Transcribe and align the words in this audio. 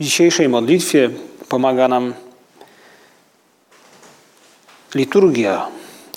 W 0.00 0.02
dzisiejszej 0.02 0.48
modlitwie 0.48 1.10
pomaga 1.48 1.88
nam 1.88 2.14
liturgia 4.94 5.68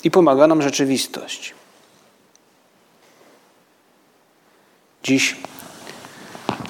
i 0.04 0.10
pomaga 0.10 0.46
nam 0.46 0.62
rzeczywistość. 0.62 1.54
Dziś 5.02 5.36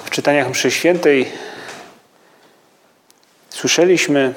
w 0.05 0.09
czytaniach 0.09 0.49
mszy 0.49 0.71
świętej 0.71 1.31
słyszeliśmy 3.49 4.33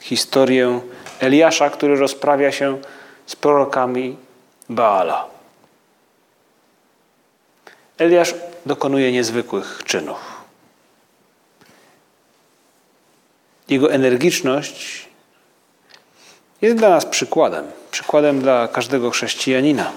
historię 0.00 0.80
Eliasza, 1.20 1.70
który 1.70 1.96
rozprawia 1.96 2.52
się 2.52 2.78
z 3.26 3.36
prorokami 3.36 4.16
Baala. 4.68 5.26
Eliasz 7.98 8.34
dokonuje 8.66 9.12
niezwykłych 9.12 9.82
czynów. 9.84 10.31
Jego 13.72 13.92
energiczność 13.92 15.08
jest 16.62 16.76
dla 16.76 16.88
nas 16.88 17.06
przykładem, 17.06 17.66
przykładem 17.90 18.40
dla 18.40 18.68
każdego 18.68 19.10
chrześcijanina. 19.10 19.92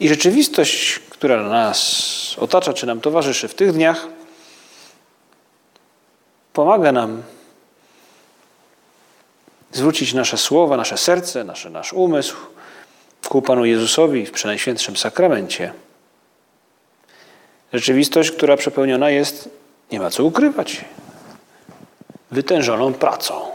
I 0.00 0.08
rzeczywistość, 0.08 0.98
która 0.98 1.42
nas 1.42 2.36
otacza, 2.38 2.72
czy 2.72 2.86
nam 2.86 3.00
towarzyszy 3.00 3.48
w 3.48 3.54
tych 3.54 3.72
dniach, 3.72 4.06
pomaga 6.52 6.92
nam 6.92 7.22
zwrócić 9.72 10.14
nasze 10.14 10.38
słowa, 10.38 10.76
nasze 10.76 10.98
serce, 10.98 11.44
nasze, 11.44 11.70
nasz 11.70 11.92
umysł 11.92 12.36
ku 13.28 13.42
Panu 13.42 13.64
Jezusowi 13.64 14.26
w 14.26 14.32
Przenajświętszym 14.32 14.96
Sakramencie. 14.96 15.72
Rzeczywistość, 17.72 18.30
która 18.30 18.56
przepełniona 18.56 19.10
jest, 19.10 19.61
nie 19.92 20.00
ma 20.00 20.10
co 20.10 20.24
ukrywać, 20.24 20.84
wytężoną 22.30 22.94
pracą. 22.94 23.50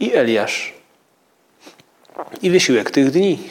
I 0.00 0.14
Eliasz, 0.14 0.74
i 2.42 2.50
wysiłek 2.50 2.90
tych 2.90 3.10
dni 3.10 3.50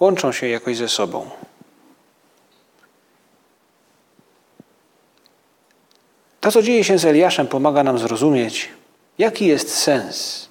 łączą 0.00 0.32
się 0.32 0.48
jakoś 0.48 0.76
ze 0.76 0.88
sobą. 0.88 1.30
To, 6.40 6.52
co 6.52 6.62
dzieje 6.62 6.84
się 6.84 6.98
z 6.98 7.04
Eliaszem, 7.04 7.46
pomaga 7.46 7.82
nam 7.82 7.98
zrozumieć, 7.98 8.68
jaki 9.18 9.46
jest 9.46 9.74
sens 9.74 10.48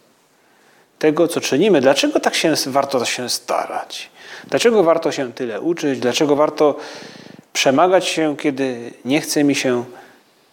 tego, 0.99 1.27
co 1.27 1.41
czynimy, 1.41 1.81
dlaczego 1.81 2.19
tak 2.19 2.35
się, 2.35 2.53
warto 2.67 3.05
się 3.05 3.29
starać, 3.29 4.09
dlaczego 4.47 4.83
warto 4.83 5.11
się 5.11 5.33
tyle 5.33 5.61
uczyć, 5.61 5.99
dlaczego 5.99 6.35
warto 6.35 6.75
przemagać 7.53 8.07
się, 8.07 8.37
kiedy 8.37 8.91
nie 9.05 9.21
chce 9.21 9.43
mi 9.43 9.55
się, 9.55 9.83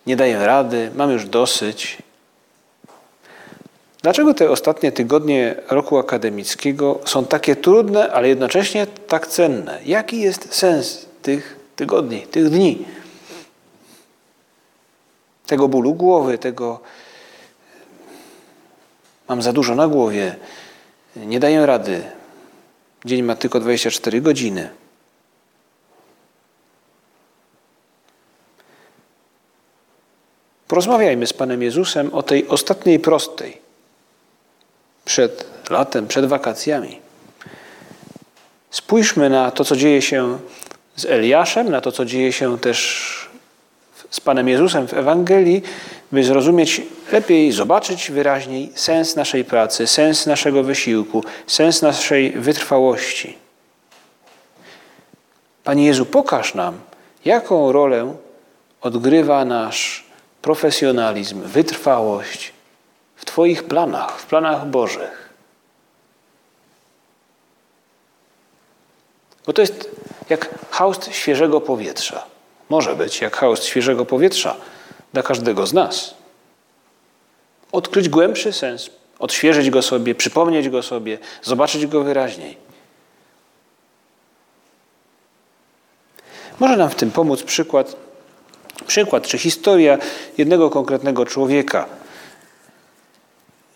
nie 0.07 0.17
daję 0.17 0.47
rady, 0.47 0.91
mam 0.95 1.11
już 1.11 1.27
dosyć. 1.27 1.99
Dlaczego 4.03 4.35
te 4.35 4.51
ostatnie 4.51 4.93
tygodnie 4.93 5.55
roku 5.71 5.99
akademickiego 5.99 7.01
są 7.05 7.25
takie 7.25 7.57
trudne, 7.57 8.13
ale 8.13 8.29
jednocześnie 8.29 8.87
tak 8.87 9.27
cenne? 9.27 9.79
Jaki 9.85 10.21
jest 10.21 10.55
sens 10.55 11.07
tych 11.23 11.57
tygodni, 11.77 12.21
tych 12.21 12.51
dni? 12.51 12.85
Tego 15.47 15.69
bólu 15.69 15.95
głowy, 15.95 16.39
tego 16.39 16.81
mam 19.29 19.43
za 19.43 19.53
dużo 19.53 19.75
na 19.75 19.89
głowie, 19.89 20.37
nie 21.17 21.41
daję 21.41 21.67
rady. 21.67 22.03
Dzień 23.05 23.23
ma 23.23 23.37
tylko 23.37 23.61
24 23.61 24.21
godziny. 24.21 24.71
Porozmawiajmy 30.69 31.27
z 31.27 31.33
Panem 31.33 31.63
Jezusem 31.63 32.15
o 32.15 32.23
tej 32.23 32.49
ostatniej 32.49 33.01
prostej 33.01 33.61
przed 35.05 35.47
latem, 35.71 36.09
przed 36.09 36.27
wakacjami. 36.27 37.01
Spójrzmy 38.71 39.31
na 39.31 39.51
to, 39.51 39.65
co 39.65 39.77
dzieje 39.77 40.03
się 40.03 40.39
z 40.97 41.05
Eliaszem, 41.05 41.71
na 41.71 41.81
to, 41.81 41.93
co 41.93 42.05
dzieje 42.05 42.33
się 42.33 42.59
też 42.59 43.22
z 44.13 44.21
Panem 44.21 44.49
Jezusem 44.49 44.89
w 44.89 44.95
Ewangelii, 44.95 45.63
by 46.13 46.25
zrozumieć 46.25 46.83
lepiej, 47.13 47.53
zobaczyć 47.53 48.11
wyraźniej 48.11 48.73
sens 48.75 49.17
naszej 49.17 49.45
pracy, 49.45 49.87
sens 49.87 50.27
naszego 50.27 50.63
wysiłku, 50.63 51.25
sens 51.47 51.83
naszej 51.83 52.31
wytrwałości. 52.31 53.39
Panie 55.65 55.87
Jezu, 55.87 56.07
pokaż 56.07 56.55
nam, 56.55 56.81
jaką 57.25 57.73
rolę 57.73 58.15
odgrywa 58.81 59.45
nasz 59.45 60.05
profesjonalizm, 60.43 61.43
wytrwałość 61.43 62.53
w 63.17 63.25
Twoich 63.25 63.65
planach, 63.65 64.21
w 64.21 64.27
planach 64.27 64.67
Bożych. 64.67 65.29
Bo 69.47 69.53
to 69.53 69.61
jest 69.61 69.91
jak 70.29 70.49
haust 70.71 71.09
świeżego 71.13 71.61
powietrza. 71.61 72.32
Może 72.73 72.97
być 72.97 73.21
jak 73.21 73.37
haust 73.37 73.65
świeżego 73.65 74.05
powietrza 74.05 74.57
dla 75.13 75.23
każdego 75.23 75.67
z 75.67 75.73
nas. 75.73 76.15
Odkryć 77.73 78.09
głębszy 78.09 78.53
sens, 78.53 78.91
odświeżyć 79.19 79.71
go 79.71 79.83
sobie, 79.83 80.15
przypomnieć 80.15 80.69
go 80.69 80.83
sobie, 80.83 81.19
zobaczyć 81.43 81.87
go 81.87 82.05
wyraźniej. 82.05 82.57
Może 86.61 86.77
nam 86.77 86.91
w 86.91 86.95
tym 86.95 87.11
pomóc 87.11 87.43
przykład, 87.43 87.97
przykład 88.87 89.27
czy 89.27 89.39
historia 89.39 89.99
jednego 90.39 90.71
konkretnego 90.71 91.27
człowieka. 91.27 91.87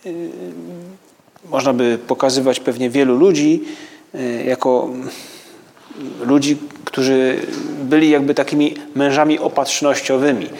Yy, 0.04 0.12
można 1.48 1.72
by 1.72 1.98
pokazywać 2.06 2.60
pewnie 2.60 2.90
wielu 2.90 3.16
ludzi 3.16 3.64
yy, 4.14 4.44
jako 4.44 4.88
ludzi, 6.20 6.56
którzy 6.96 7.46
byli 7.78 8.10
jakby 8.10 8.34
takimi 8.34 8.74
mężami 8.94 9.38
opatrznościowymi 9.38 10.50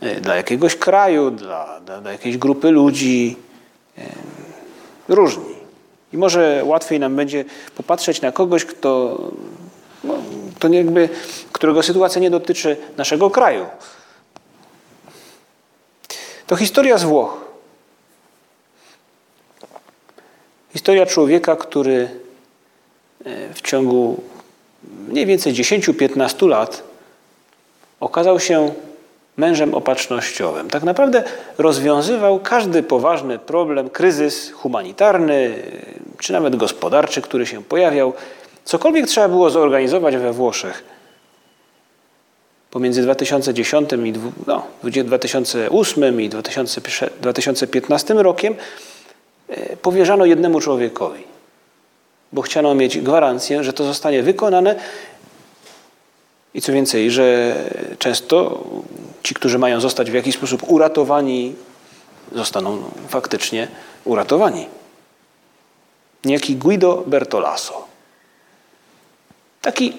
e, 0.00 0.20
dla 0.20 0.36
jakiegoś 0.36 0.76
kraju, 0.76 1.30
dla, 1.30 1.80
dla, 1.80 2.00
dla 2.00 2.12
jakiejś 2.12 2.36
grupy 2.38 2.70
ludzi, 2.70 3.36
e, 3.98 4.02
różni. 5.08 5.54
I 6.12 6.16
może 6.16 6.62
łatwiej 6.64 7.00
nam 7.00 7.16
będzie 7.16 7.44
popatrzeć 7.76 8.20
na 8.20 8.32
kogoś, 8.32 8.64
kto, 8.64 9.18
no, 10.04 10.14
jakby, 10.70 11.08
którego 11.52 11.82
sytuacja 11.82 12.20
nie 12.20 12.30
dotyczy 12.30 12.76
naszego 12.96 13.30
kraju. 13.30 13.66
To 16.46 16.56
historia 16.56 16.98
z 16.98 17.04
Włoch. 17.04 17.44
Historia 20.72 21.06
człowieka, 21.06 21.56
który 21.56 22.08
e, 23.24 23.54
w 23.54 23.60
ciągu 23.62 24.22
mniej 25.08 25.26
więcej 25.26 25.52
10-15 25.52 26.48
lat 26.48 26.82
okazał 28.00 28.40
się 28.40 28.72
mężem 29.36 29.74
opatrznościowym. 29.74 30.70
Tak 30.70 30.82
naprawdę 30.82 31.24
rozwiązywał 31.58 32.40
każdy 32.40 32.82
poważny 32.82 33.38
problem, 33.38 33.90
kryzys 33.90 34.50
humanitarny 34.50 35.54
czy 36.18 36.32
nawet 36.32 36.56
gospodarczy, 36.56 37.22
który 37.22 37.46
się 37.46 37.62
pojawiał. 37.62 38.12
Cokolwiek 38.64 39.06
trzeba 39.06 39.28
było 39.28 39.50
zorganizować 39.50 40.16
we 40.16 40.32
Włoszech. 40.32 40.84
Pomiędzy 42.70 43.02
2010 43.02 43.90
i 43.92 44.12
no, 44.46 44.66
2008 44.82 46.20
i 46.20 46.28
2015 46.28 48.14
rokiem 48.14 48.54
e, 49.48 49.76
powierzano 49.76 50.24
jednemu 50.24 50.60
człowiekowi 50.60 51.35
bo 52.32 52.42
chciano 52.42 52.74
mieć 52.74 52.98
gwarancję, 52.98 53.64
że 53.64 53.72
to 53.72 53.84
zostanie 53.84 54.22
wykonane 54.22 54.74
i 56.54 56.60
co 56.60 56.72
więcej, 56.72 57.10
że 57.10 57.56
często 57.98 58.64
ci, 59.22 59.34
którzy 59.34 59.58
mają 59.58 59.80
zostać 59.80 60.10
w 60.10 60.14
jakiś 60.14 60.34
sposób 60.34 60.62
uratowani, 60.66 61.54
zostaną 62.32 62.82
faktycznie 63.08 63.68
uratowani. 64.04 64.66
Niejaki 66.24 66.56
Guido 66.56 67.04
Bertolaso. 67.06 67.86
Taki 69.62 69.96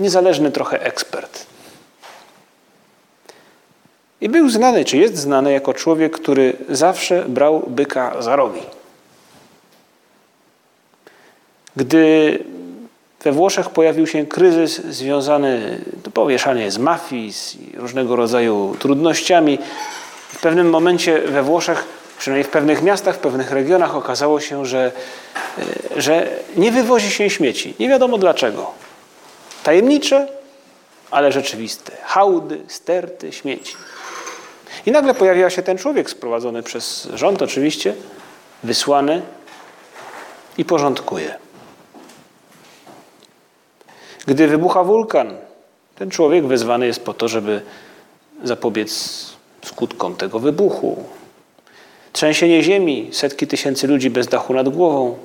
niezależny 0.00 0.52
trochę 0.52 0.82
ekspert. 0.82 1.46
I 4.20 4.28
był 4.28 4.48
znany, 4.48 4.84
czy 4.84 4.96
jest 4.96 5.16
znany 5.16 5.52
jako 5.52 5.74
człowiek, 5.74 6.20
który 6.20 6.56
zawsze 6.68 7.24
brał 7.28 7.62
byka 7.66 8.22
za 8.22 8.36
rogi. 8.36 8.62
Gdy 11.76 12.38
we 13.24 13.32
Włoszech 13.32 13.70
pojawił 13.70 14.06
się 14.06 14.26
kryzys 14.26 14.84
związany, 14.84 15.80
to 16.02 16.10
powieszanie 16.10 16.70
z 16.70 16.78
mafii, 16.78 17.32
z 17.32 17.56
różnego 17.74 18.16
rodzaju 18.16 18.76
trudnościami. 18.78 19.58
W 20.28 20.40
pewnym 20.40 20.70
momencie 20.70 21.20
we 21.20 21.42
Włoszech, 21.42 21.84
przynajmniej 22.18 22.44
w 22.44 22.48
pewnych 22.48 22.82
miastach, 22.82 23.16
w 23.16 23.18
pewnych 23.18 23.50
regionach 23.50 23.96
okazało 23.96 24.40
się, 24.40 24.66
że, 24.66 24.92
e, 25.96 26.02
że 26.02 26.28
nie 26.56 26.72
wywozi 26.72 27.10
się 27.10 27.30
śmieci. 27.30 27.74
Nie 27.80 27.88
wiadomo 27.88 28.18
dlaczego. 28.18 28.70
Tajemnicze, 29.62 30.28
ale 31.10 31.32
rzeczywiste. 31.32 31.92
Hałdy, 32.04 32.60
sterty, 32.68 33.32
śmieci. 33.32 33.76
I 34.86 34.90
nagle 34.90 35.14
pojawia 35.14 35.50
się 35.50 35.62
ten 35.62 35.78
człowiek 35.78 36.10
sprowadzony 36.10 36.62
przez 36.62 37.08
rząd 37.14 37.42
oczywiście, 37.42 37.94
wysłany 38.62 39.22
i 40.58 40.64
porządkuje. 40.64 41.45
Gdy 44.26 44.48
wybucha 44.48 44.84
wulkan, 44.84 45.36
ten 45.96 46.10
człowiek 46.10 46.46
wezwany 46.46 46.86
jest 46.86 47.04
po 47.04 47.14
to, 47.14 47.28
żeby 47.28 47.60
zapobiec 48.44 48.90
skutkom 49.64 50.16
tego 50.16 50.38
wybuchu. 50.38 51.04
Trzęsienie 52.12 52.62
ziemi, 52.62 53.08
setki 53.12 53.46
tysięcy 53.46 53.86
ludzi 53.86 54.10
bez 54.10 54.26
dachu 54.26 54.54
nad 54.54 54.68
głową. 54.68 55.18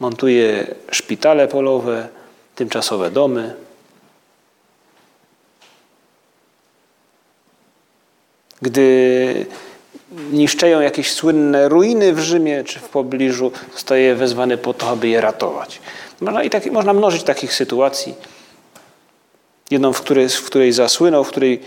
Montuje 0.00 0.74
szpitale 0.90 1.48
polowe, 1.48 2.08
tymczasowe 2.54 3.10
domy. 3.10 3.54
Gdy 8.62 9.46
niszczeją 10.32 10.80
jakieś 10.80 11.12
słynne 11.12 11.68
ruiny 11.68 12.12
w 12.12 12.18
Rzymie 12.18 12.64
czy 12.64 12.78
w 12.78 12.88
pobliżu, 12.88 13.52
zostaje 13.72 14.14
wezwany 14.14 14.58
po 14.58 14.74
to, 14.74 14.88
aby 14.88 15.08
je 15.08 15.20
ratować. 15.20 15.80
Można, 16.20 16.42
i 16.42 16.50
tak, 16.50 16.66
można 16.66 16.92
mnożyć 16.92 17.22
takich 17.22 17.54
sytuacji. 17.54 18.14
Jedną, 19.70 19.92
w 19.92 20.00
której, 20.00 20.28
w 20.28 20.44
której 20.44 20.72
zasłynął, 20.72 21.24
w 21.24 21.28
której 21.28 21.60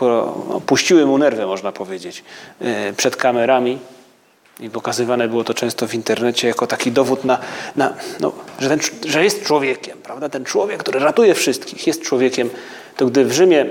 no, 0.00 0.60
puściły 0.66 1.06
mu 1.06 1.18
nerwy, 1.18 1.46
można 1.46 1.72
powiedzieć, 1.72 2.24
yy, 2.60 2.68
przed 2.96 3.16
kamerami. 3.16 3.78
I 4.60 4.70
pokazywane 4.70 5.28
było 5.28 5.44
to 5.44 5.54
często 5.54 5.86
w 5.86 5.94
internecie 5.94 6.48
jako 6.48 6.66
taki 6.66 6.92
dowód 6.92 7.24
na, 7.24 7.38
na 7.76 7.94
no, 8.20 8.32
że, 8.58 8.68
ten, 8.68 8.78
że 9.06 9.24
jest 9.24 9.44
człowiekiem, 9.44 9.98
prawda? 10.02 10.28
Ten 10.28 10.44
człowiek, 10.44 10.80
który 10.80 11.00
ratuje 11.00 11.34
wszystkich, 11.34 11.86
jest 11.86 12.02
człowiekiem. 12.02 12.50
To 12.96 13.06
gdy 13.06 13.24
w 13.24 13.32
Rzymie 13.32 13.66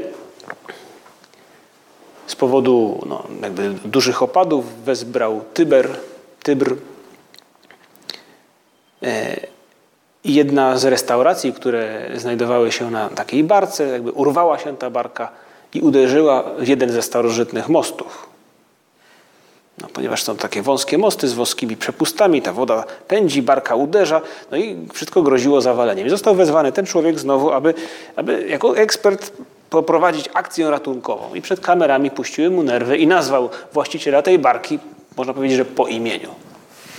z 2.27 2.35
powodu 2.35 3.03
no, 3.05 3.23
jakby 3.41 3.69
dużych 3.85 4.23
opadów 4.23 4.83
wezbrał 4.83 5.41
Tyber, 5.53 5.89
Tybr, 6.43 6.75
e, 9.03 9.51
i 10.23 10.33
jedna 10.33 10.77
z 10.77 10.85
restauracji, 10.85 11.53
które 11.53 12.09
znajdowały 12.15 12.71
się 12.71 12.91
na 12.91 13.09
takiej 13.09 13.43
barce, 13.43 13.87
jakby 13.87 14.11
urwała 14.11 14.59
się 14.59 14.77
ta 14.77 14.89
barka 14.89 15.29
i 15.73 15.81
uderzyła 15.81 16.43
w 16.59 16.67
jeden 16.67 16.91
ze 16.91 17.01
starożytnych 17.01 17.69
mostów. 17.69 18.31
No, 19.81 19.87
ponieważ 19.93 20.23
są 20.23 20.37
takie 20.37 20.61
wąskie 20.61 20.97
mosty 20.97 21.27
z 21.27 21.33
wąskimi 21.33 21.77
przepustami, 21.77 22.41
ta 22.41 22.53
woda 22.53 22.83
pędzi, 23.07 23.41
barka 23.41 23.75
uderza, 23.75 24.21
no 24.51 24.57
i 24.57 24.87
wszystko 24.93 25.21
groziło 25.21 25.61
zawaleniem. 25.61 26.09
Został 26.09 26.35
wezwany 26.35 26.71
ten 26.71 26.85
człowiek 26.85 27.19
znowu, 27.19 27.51
aby, 27.51 27.73
aby 28.15 28.47
jako 28.49 28.77
ekspert 28.77 29.31
poprowadzić 29.71 30.29
akcję 30.33 30.69
ratunkową. 30.69 31.33
I 31.33 31.41
przed 31.41 31.59
kamerami 31.59 32.11
puściły 32.11 32.49
mu 32.49 32.63
nerwy 32.63 32.97
i 32.97 33.07
nazwał 33.07 33.49
właściciela 33.73 34.21
tej 34.21 34.39
barki, 34.39 34.79
można 35.17 35.33
powiedzieć, 35.33 35.57
że 35.57 35.65
po 35.65 35.87
imieniu. 35.87 36.29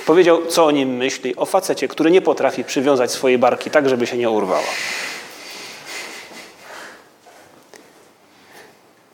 Powiedział, 0.06 0.46
co 0.46 0.64
o 0.64 0.70
nim 0.70 0.96
myśli, 0.96 1.36
o 1.36 1.46
facecie, 1.46 1.88
który 1.88 2.10
nie 2.10 2.22
potrafi 2.22 2.64
przywiązać 2.64 3.10
swojej 3.10 3.38
barki 3.38 3.70
tak, 3.70 3.88
żeby 3.88 4.06
się 4.06 4.16
nie 4.16 4.30
urwała. 4.30 4.72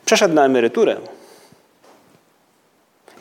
Przeszedł 0.05 0.33
na 0.33 0.45
emeryturę. 0.45 0.97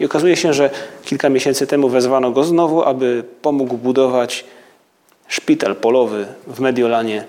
I 0.00 0.04
okazuje 0.04 0.36
się, 0.36 0.54
że 0.54 0.70
kilka 1.04 1.28
miesięcy 1.28 1.66
temu 1.66 1.88
wezwano 1.88 2.30
go 2.30 2.44
znowu, 2.44 2.82
aby 2.82 3.24
pomógł 3.42 3.76
budować 3.76 4.44
szpital 5.28 5.76
polowy 5.76 6.26
w 6.46 6.60
Mediolanie, 6.60 7.24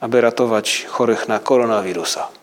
aby 0.00 0.20
ratować 0.20 0.86
chorych 0.88 1.28
na 1.28 1.38
koronawirusa. 1.38 2.39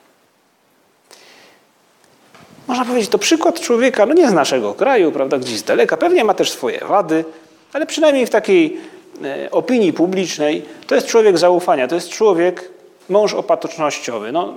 Można 2.67 2.85
powiedzieć, 2.85 3.09
to 3.09 3.17
przykład 3.17 3.59
człowieka, 3.59 4.05
no 4.05 4.13
nie 4.13 4.29
z 4.29 4.33
naszego 4.33 4.73
kraju, 4.73 5.11
prawda, 5.11 5.37
gdzieś 5.37 5.57
z 5.59 5.63
daleka, 5.63 5.97
pewnie 5.97 6.23
ma 6.23 6.33
też 6.33 6.51
swoje 6.51 6.79
wady, 6.79 7.25
ale 7.73 7.85
przynajmniej 7.85 8.25
w 8.25 8.29
takiej 8.29 8.77
e, 9.23 9.51
opinii 9.51 9.93
publicznej 9.93 10.65
to 10.87 10.95
jest 10.95 11.07
człowiek 11.07 11.37
zaufania, 11.37 11.87
to 11.87 11.95
jest 11.95 12.09
człowiek, 12.09 12.69
mąż 13.09 13.33
opatrznościowy. 13.33 14.31
No, 14.31 14.53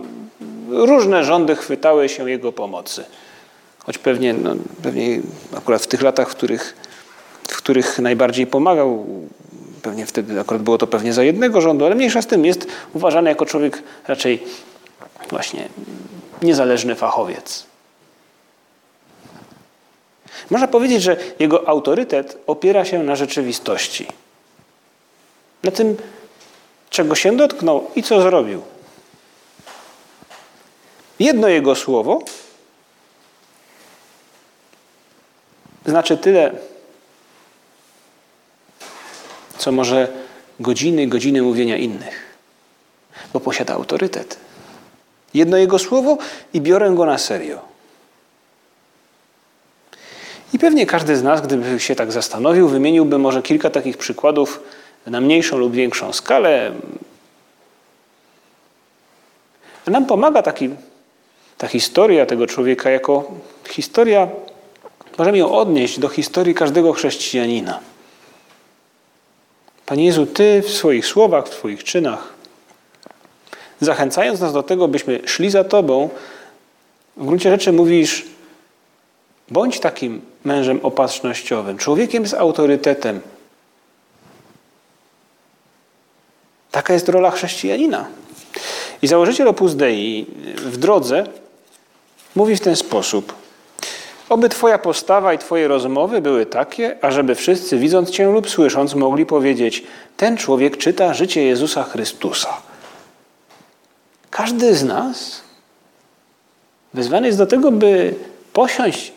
różne 0.68 1.24
rządy 1.24 1.56
chwytały 1.56 2.08
się 2.08 2.30
jego 2.30 2.52
pomocy. 2.52 3.04
Choć 3.78 3.98
pewnie, 3.98 4.32
no, 4.32 4.54
pewnie 4.82 5.20
akurat 5.56 5.82
w 5.82 5.86
tych 5.86 6.02
latach, 6.02 6.30
w 6.30 6.34
których, 6.34 6.76
w 7.48 7.56
których 7.56 7.98
najbardziej 7.98 8.46
pomagał, 8.46 9.06
pewnie 9.82 10.06
wtedy 10.06 10.40
akurat 10.40 10.62
było 10.62 10.78
to 10.78 10.86
pewnie 10.86 11.12
za 11.12 11.22
jednego 11.22 11.60
rządu, 11.60 11.84
ale 11.84 11.94
mniejsza 11.94 12.22
z 12.22 12.26
tym 12.26 12.44
jest 12.44 12.66
uważany 12.94 13.30
jako 13.30 13.46
człowiek 13.46 13.82
raczej 14.08 14.42
właśnie 15.30 15.68
niezależny 16.42 16.94
fachowiec. 16.94 17.69
Można 20.50 20.68
powiedzieć, 20.68 21.02
że 21.02 21.16
jego 21.38 21.68
autorytet 21.68 22.38
opiera 22.46 22.84
się 22.84 23.02
na 23.02 23.16
rzeczywistości. 23.16 24.06
Na 25.62 25.70
tym, 25.70 25.96
czego 26.90 27.14
się 27.14 27.36
dotknął 27.36 27.90
i 27.96 28.02
co 28.02 28.22
zrobił. 28.22 28.62
Jedno 31.18 31.48
jego 31.48 31.74
słowo 31.74 32.22
znaczy 35.86 36.16
tyle, 36.16 36.52
co 39.58 39.72
może 39.72 40.08
godziny, 40.60 41.06
godziny 41.06 41.42
mówienia 41.42 41.76
innych, 41.76 42.36
bo 43.32 43.40
posiada 43.40 43.74
autorytet. 43.74 44.36
Jedno 45.34 45.56
jego 45.56 45.78
słowo 45.78 46.18
i 46.52 46.60
biorę 46.60 46.90
go 46.90 47.06
na 47.06 47.18
serio. 47.18 47.69
I 50.52 50.58
pewnie 50.58 50.86
każdy 50.86 51.16
z 51.16 51.22
nas, 51.22 51.40
gdyby 51.40 51.80
się 51.80 51.94
tak 51.94 52.12
zastanowił, 52.12 52.68
wymieniłby 52.68 53.18
może 53.18 53.42
kilka 53.42 53.70
takich 53.70 53.96
przykładów 53.96 54.62
na 55.06 55.20
mniejszą 55.20 55.58
lub 55.58 55.72
większą 55.72 56.12
skalę. 56.12 56.72
Nam 59.86 60.06
pomaga 60.06 60.42
taki, 60.42 60.70
ta 61.58 61.68
historia 61.68 62.26
tego 62.26 62.46
człowieka 62.46 62.90
jako 62.90 63.30
historia, 63.68 64.28
możemy 65.18 65.38
ją 65.38 65.52
odnieść 65.52 65.98
do 65.98 66.08
historii 66.08 66.54
każdego 66.54 66.92
chrześcijanina. 66.92 67.80
Panie 69.86 70.04
Jezu, 70.04 70.26
Ty 70.26 70.62
w 70.62 70.70
swoich 70.70 71.06
słowach, 71.06 71.48
w 71.48 71.54
swoich 71.54 71.84
czynach, 71.84 72.32
zachęcając 73.80 74.40
nas 74.40 74.52
do 74.52 74.62
tego, 74.62 74.88
byśmy 74.88 75.20
szli 75.26 75.50
za 75.50 75.64
Tobą, 75.64 76.08
w 77.16 77.26
gruncie 77.26 77.50
rzeczy 77.50 77.72
mówisz, 77.72 78.24
Bądź 79.50 79.80
takim 79.80 80.20
mężem 80.44 80.80
opatrznościowym, 80.82 81.78
człowiekiem 81.78 82.26
z 82.26 82.34
autorytetem. 82.34 83.20
Taka 86.70 86.92
jest 86.92 87.08
rola 87.08 87.30
chrześcijanina. 87.30 88.06
I 89.02 89.06
założyciel 89.06 89.48
Opus 89.48 89.74
Dei 89.74 90.26
w 90.56 90.76
drodze 90.76 91.26
mówi 92.36 92.56
w 92.56 92.60
ten 92.60 92.76
sposób. 92.76 93.34
Oby 94.28 94.48
Twoja 94.48 94.78
postawa 94.78 95.34
i 95.34 95.38
Twoje 95.38 95.68
rozmowy 95.68 96.20
były 96.20 96.46
takie, 96.46 97.04
ażeby 97.04 97.34
wszyscy 97.34 97.78
widząc 97.78 98.10
Cię 98.10 98.26
lub 98.32 98.50
słysząc 98.50 98.94
mogli 98.94 99.26
powiedzieć 99.26 99.84
ten 100.16 100.36
człowiek 100.36 100.76
czyta 100.76 101.14
życie 101.14 101.42
Jezusa 101.42 101.82
Chrystusa. 101.82 102.56
Każdy 104.30 104.74
z 104.74 104.84
nas 104.84 105.40
wezwany 106.94 107.26
jest 107.26 107.38
do 107.38 107.46
tego, 107.46 107.72
by 107.72 108.14
posiąść 108.52 109.12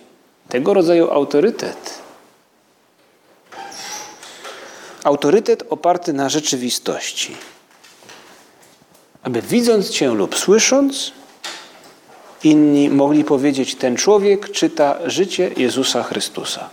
tego 0.54 0.74
rodzaju 0.74 1.12
autorytet. 1.12 2.00
Autorytet 5.04 5.64
oparty 5.70 6.14
na 6.14 6.30
rzeczywistości. 6.30 7.36
Aby 9.24 9.42
widząc 9.42 9.90
Cię 9.90 10.14
lub 10.14 10.38
słysząc, 10.38 11.12
inni 12.44 12.90
mogli 12.90 13.24
powiedzieć: 13.24 13.76
Ten 13.76 13.98
człowiek 13.98 14.52
czyta 14.52 15.00
życie 15.06 15.52
Jezusa 15.58 16.04
Chrystusa. 16.04 16.70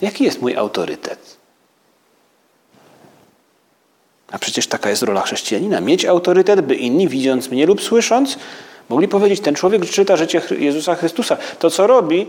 Jaki 0.00 0.24
jest 0.24 0.40
mój 0.40 0.56
autorytet? 0.56 1.36
A 4.32 4.38
przecież 4.38 4.66
taka 4.66 4.90
jest 4.90 5.02
rola 5.02 5.20
chrześcijanina. 5.20 5.80
Mieć 5.80 6.04
autorytet, 6.04 6.60
by 6.60 6.74
inni, 6.74 7.08
widząc 7.08 7.48
mnie 7.48 7.66
lub 7.66 7.82
słysząc, 7.82 8.38
mogli 8.90 9.08
powiedzieć, 9.08 9.40
ten 9.40 9.54
człowiek 9.54 9.90
czyta 9.90 10.16
życie 10.16 10.42
Jezusa 10.58 10.94
Chrystusa. 10.94 11.36
To, 11.58 11.70
co 11.70 11.86
robi, 11.86 12.26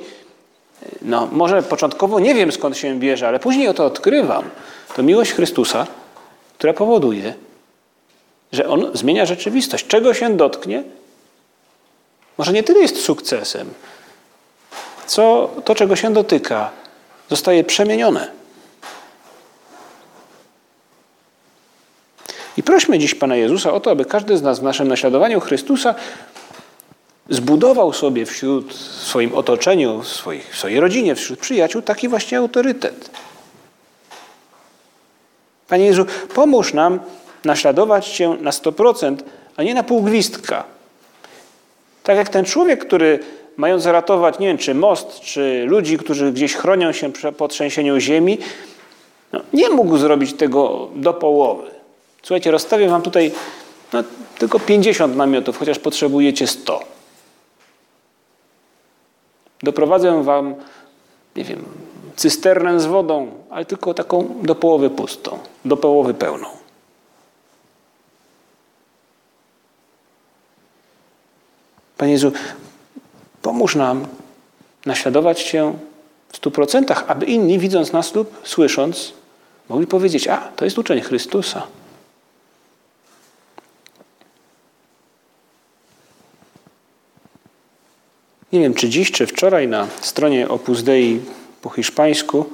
no 1.02 1.28
może 1.32 1.64
początkowo 1.64 2.20
nie 2.20 2.36
wiem 2.36 2.52
skąd 2.52 2.78
się 2.78 3.00
bierze, 3.00 3.28
ale 3.28 3.40
później 3.40 3.68
o 3.68 3.74
to 3.74 3.86
odkrywam. 3.86 4.44
To 4.96 5.04
miłość 5.04 5.32
Chrystusa, 5.32 5.88
która 6.58 6.74
powoduje, 6.74 7.34
że 8.52 8.68
On 8.68 8.92
zmienia 8.94 9.26
rzeczywistość. 9.26 9.88
Czego 9.88 10.14
się 10.14 10.38
dotknie? 10.38 10.84
Może 12.38 12.54
nie 12.54 12.64
tyle 12.64 12.80
jest 12.80 13.02
sukcesem, 13.02 13.74
co 15.08 15.50
to, 15.66 15.76
czego 15.76 15.96
się 15.96 16.14
dotyka, 16.14 16.70
zostaje 17.30 17.64
przemienione. 17.64 18.32
I 22.58 22.64
prośmy 22.64 23.00
dziś 23.00 23.16
Pana 23.16 23.36
Jezusa 23.36 23.74
o 23.74 23.80
to, 23.80 23.92
aby 23.92 24.06
każdy 24.06 24.38
z 24.38 24.42
nas 24.42 24.60
w 24.60 24.64
naszym 24.64 24.88
naśladowaniu 24.88 25.40
Chrystusa 25.40 25.96
zbudował 27.32 27.94
sobie 27.94 28.26
wśród 28.26 28.74
w 28.74 29.04
swoim 29.08 29.36
otoczeniu, 29.36 30.02
w, 30.02 30.08
swoich, 30.08 30.50
w 30.54 30.58
swojej 30.58 30.80
rodzinie, 30.80 31.16
wśród 31.16 31.40
przyjaciół 31.40 31.82
taki 31.82 32.08
właśnie 32.08 32.38
autorytet. 32.38 33.10
Panie 35.68 35.86
Jezu, 35.86 36.06
pomóż 36.36 36.74
nam 36.74 37.00
naśladować 37.46 38.10
Cię 38.10 38.30
na 38.30 38.52
100%, 38.52 39.16
a 39.58 39.64
nie 39.64 39.74
na 39.74 39.84
pół 39.84 40.02
gwizdka. 40.02 40.64
Tak 42.04 42.18
jak 42.18 42.30
ten 42.30 42.46
człowiek, 42.46 42.86
który 42.86 43.20
mając 43.58 43.86
ratować, 43.86 44.40
nie 44.40 44.48
wiem, 44.48 44.58
czy 44.58 44.76
most, 44.76 45.20
czy 45.20 45.66
ludzi, 45.68 45.98
którzy 45.98 46.32
gdzieś 46.32 46.56
chronią 46.56 46.92
się 46.92 47.12
po 47.38 47.48
trzęsieniu 47.48 48.00
ziemi, 48.00 48.38
no, 49.32 49.42
nie 49.54 49.70
mógł 49.70 49.98
zrobić 49.98 50.34
tego 50.34 50.90
do 50.96 51.14
połowy. 51.14 51.72
Słuchajcie, 52.24 52.52
rozstawię 52.52 52.90
wam 52.90 53.02
tutaj 53.02 53.32
no, 53.94 54.04
tylko 54.40 54.60
50 54.60 55.16
namiotów, 55.16 55.58
chociaż 55.58 55.80
potrzebujecie 55.80 56.48
100. 56.48 56.91
Doprowadzę 59.64 60.24
wam, 60.24 60.56
nie 61.36 61.44
wiem, 61.44 61.66
cysternę 62.16 62.80
z 62.80 62.86
wodą, 62.86 63.32
ale 63.50 63.66
tylko 63.66 63.94
taką 63.94 64.36
do 64.44 64.56
połowy 64.56 64.90
pustą, 64.90 65.40
do 65.66 65.78
połowy 65.78 66.14
pełną. 66.14 66.48
Panie 71.98 72.12
Jezu, 72.12 72.32
pomóż 73.42 73.76
nam 73.76 74.08
naśladować 74.86 75.44
Cię 75.44 75.74
w 76.30 76.38
stu 76.38 76.52
procentach, 76.52 77.04
aby 77.08 77.26
inni, 77.26 77.60
widząc 77.60 77.92
nas 77.92 78.16
lub 78.16 78.42
słysząc, 78.44 79.14
mogli 79.70 79.88
powiedzieć, 79.88 80.28
a, 80.28 80.38
to 80.38 80.66
jest 80.66 80.78
uczeń 80.78 81.02
Chrystusa. 81.02 81.68
Nie 88.54 88.60
wiem, 88.60 88.74
czy 88.74 88.90
dziś, 88.90 89.12
czy 89.12 89.28
wczoraj 89.28 89.68
na 89.68 89.88
stronie 90.02 90.50
Opus 90.50 90.84
Dei 90.84 91.20
po 91.62 91.70
hiszpańsku 91.70 92.46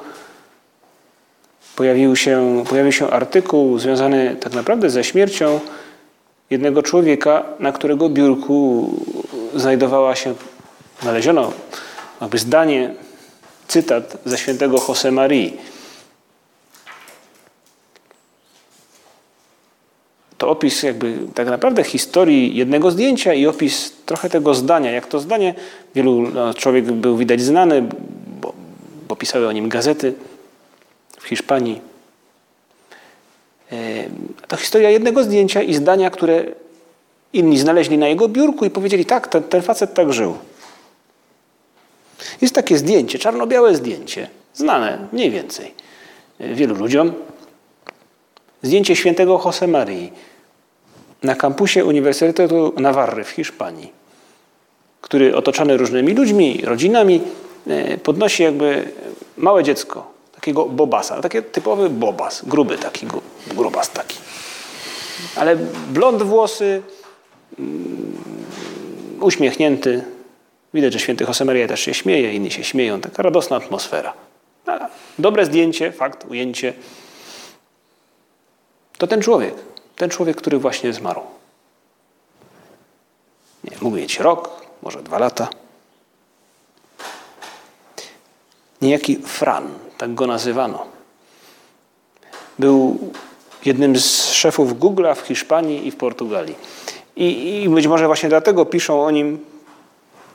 pojawił 1.75 2.15
się, 2.15 2.63
pojawił 2.69 2.91
się 2.91 3.09
artykuł 3.09 3.79
związany 3.79 4.35
tak 4.39 4.53
naprawdę 4.53 4.89
ze 4.89 5.03
śmiercią 5.03 5.59
jednego 6.49 6.83
człowieka, 6.83 7.45
na 7.59 7.71
którego 7.71 8.09
biurku 8.09 8.89
znajdowała 9.55 10.15
się, 10.15 10.33
znaleziono 11.01 11.51
jakby 12.21 12.37
zdanie, 12.37 12.93
cytat 13.67 14.17
ze 14.25 14.37
świętego 14.37 14.77
Jose 14.87 15.11
To 20.37 20.49
opis 20.49 20.83
jakby 20.83 21.17
tak 21.35 21.47
naprawdę 21.47 21.83
historii 21.83 22.55
jednego 22.55 22.91
zdjęcia 22.91 23.33
i 23.33 23.45
opis 23.45 23.93
trochę 24.05 24.29
tego 24.29 24.53
zdania. 24.53 24.91
Jak 24.91 25.07
to 25.07 25.19
zdanie, 25.19 25.53
wielu 25.95 26.21
no, 26.21 26.53
człowiek 26.53 26.91
był 26.91 27.17
widać 27.17 27.41
znany, 27.41 27.89
bo, 28.41 28.53
bo 29.07 29.15
pisały 29.15 29.47
o 29.47 29.51
nim 29.51 29.69
gazety 29.69 30.13
w 31.19 31.27
Hiszpanii. 31.27 31.81
To 34.47 34.57
historia 34.57 34.89
jednego 34.89 35.23
zdjęcia 35.23 35.61
i 35.61 35.73
zdania, 35.73 36.09
które 36.09 36.45
inni 37.33 37.59
znaleźli 37.59 37.97
na 37.97 38.07
jego 38.07 38.27
biurku 38.27 38.65
i 38.65 38.69
powiedzieli, 38.69 39.05
tak, 39.05 39.27
ten, 39.27 39.43
ten 39.43 39.61
facet 39.61 39.93
tak 39.93 40.13
żył. 40.13 40.37
Jest 42.41 42.55
takie 42.55 42.77
zdjęcie, 42.77 43.19
czarno-białe 43.19 43.75
zdjęcie, 43.75 44.27
znane 44.53 45.07
mniej 45.13 45.31
więcej 45.31 45.73
wielu 46.39 46.75
ludziom. 46.75 47.13
Zdjęcie 48.61 48.95
świętego 48.95 49.41
Jose 49.45 49.67
Marii 49.67 50.13
na 51.23 51.35
kampusie 51.35 51.85
Uniwersytetu 51.85 52.73
Navarry 52.77 53.23
w 53.23 53.29
Hiszpanii, 53.29 53.91
który 55.01 55.35
otoczony 55.35 55.77
różnymi 55.77 56.13
ludźmi, 56.13 56.61
rodzinami, 56.63 57.21
e, 57.67 57.97
podnosi 57.97 58.43
jakby 58.43 58.91
małe 59.37 59.63
dziecko, 59.63 60.11
takiego 60.35 60.65
bobasa, 60.65 61.21
taki 61.21 61.43
typowy 61.43 61.89
bobas, 61.89 62.45
gruby 62.45 62.77
taki, 62.77 63.07
grubas 63.47 63.91
taki. 63.91 64.17
Ale 65.35 65.55
blond 65.89 66.23
włosy, 66.23 66.81
mm, 67.59 68.13
uśmiechnięty. 69.21 70.03
Widać, 70.73 70.93
że 70.93 70.99
święty 70.99 71.23
Josemaria 71.23 71.67
też 71.67 71.79
się 71.79 71.93
śmieje, 71.93 72.33
inni 72.33 72.51
się 72.51 72.63
śmieją. 72.63 73.01
Taka 73.01 73.23
radosna 73.23 73.55
atmosfera. 73.55 74.13
Dobre 75.19 75.45
zdjęcie, 75.45 75.91
fakt, 75.91 76.25
ujęcie. 76.29 76.73
To 78.97 79.07
ten 79.07 79.21
człowiek, 79.21 79.55
ten 79.95 80.09
człowiek, 80.09 80.37
który 80.37 80.57
właśnie 80.59 80.93
zmarł. 80.93 81.21
Nie, 83.63 83.77
mógł 83.81 83.95
mieć 83.95 84.19
rok, 84.19 84.61
może 84.81 85.03
dwa 85.03 85.19
lata. 85.19 85.49
Niejaki 88.81 89.15
Fran, 89.15 89.69
tak 89.97 90.13
go 90.13 90.27
nazywano. 90.27 90.85
Był 92.59 92.97
jednym 93.65 93.97
z 93.97 94.31
szefów 94.31 94.79
Google'a 94.79 95.15
w 95.15 95.19
Hiszpanii 95.19 95.87
i 95.87 95.91
w 95.91 95.95
Portugalii. 95.95 96.55
I, 97.15 97.61
I, 97.63 97.69
być 97.69 97.87
może 97.87 98.07
właśnie 98.07 98.29
dlatego 98.29 98.65
piszą 98.65 99.05
o 99.05 99.11
nim 99.11 99.45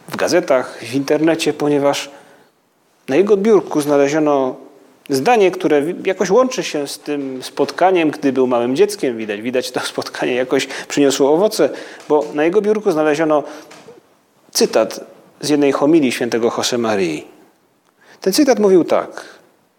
w 0.09 0.17
gazetach, 0.17 0.79
w 0.79 0.95
internecie, 0.95 1.53
ponieważ 1.53 2.11
na 3.09 3.17
jego 3.17 3.37
biurku 3.37 3.81
znaleziono 3.81 4.57
zdanie, 5.09 5.51
które 5.51 5.83
jakoś 6.07 6.31
łączy 6.31 6.63
się 6.63 6.89
z 6.89 6.99
tym 6.99 7.43
spotkaniem, 7.43 8.11
gdy 8.11 8.33
był 8.33 8.47
małym 8.47 8.77
dzieckiem. 8.77 9.17
Widać, 9.17 9.43
widać 9.43 9.71
to 9.71 9.81
spotkanie 9.81 10.35
jakoś 10.35 10.67
przyniosło 10.67 11.33
owoce, 11.33 11.71
bo 12.09 12.25
na 12.35 12.45
jego 12.45 12.63
biurku 12.63 12.91
znaleziono 12.91 13.43
cytat 14.51 15.01
z 15.41 15.49
jednej 15.49 15.73
homilii 15.73 16.13
świętego 16.13 16.53
Josemarii. 16.59 17.27
Ten 18.21 18.33
cytat 18.33 18.59
mówił 18.59 18.85
tak. 18.85 19.25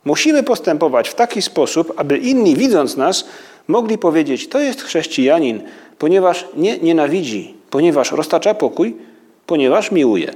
Musimy 0.05 0.43
postępować 0.43 1.09
w 1.09 1.15
taki 1.15 1.41
sposób, 1.41 1.93
aby 1.97 2.17
inni, 2.17 2.55
widząc 2.55 2.97
nas, 2.97 3.25
mogli 3.67 3.97
powiedzieć: 3.97 4.49
To 4.49 4.59
jest 4.59 4.81
chrześcijanin, 4.81 5.61
ponieważ 5.97 6.47
nie 6.55 6.77
nienawidzi, 6.77 7.53
ponieważ 7.69 8.11
roztacza 8.11 8.53
pokój, 8.53 8.95
ponieważ 9.45 9.91
miłuje. 9.91 10.33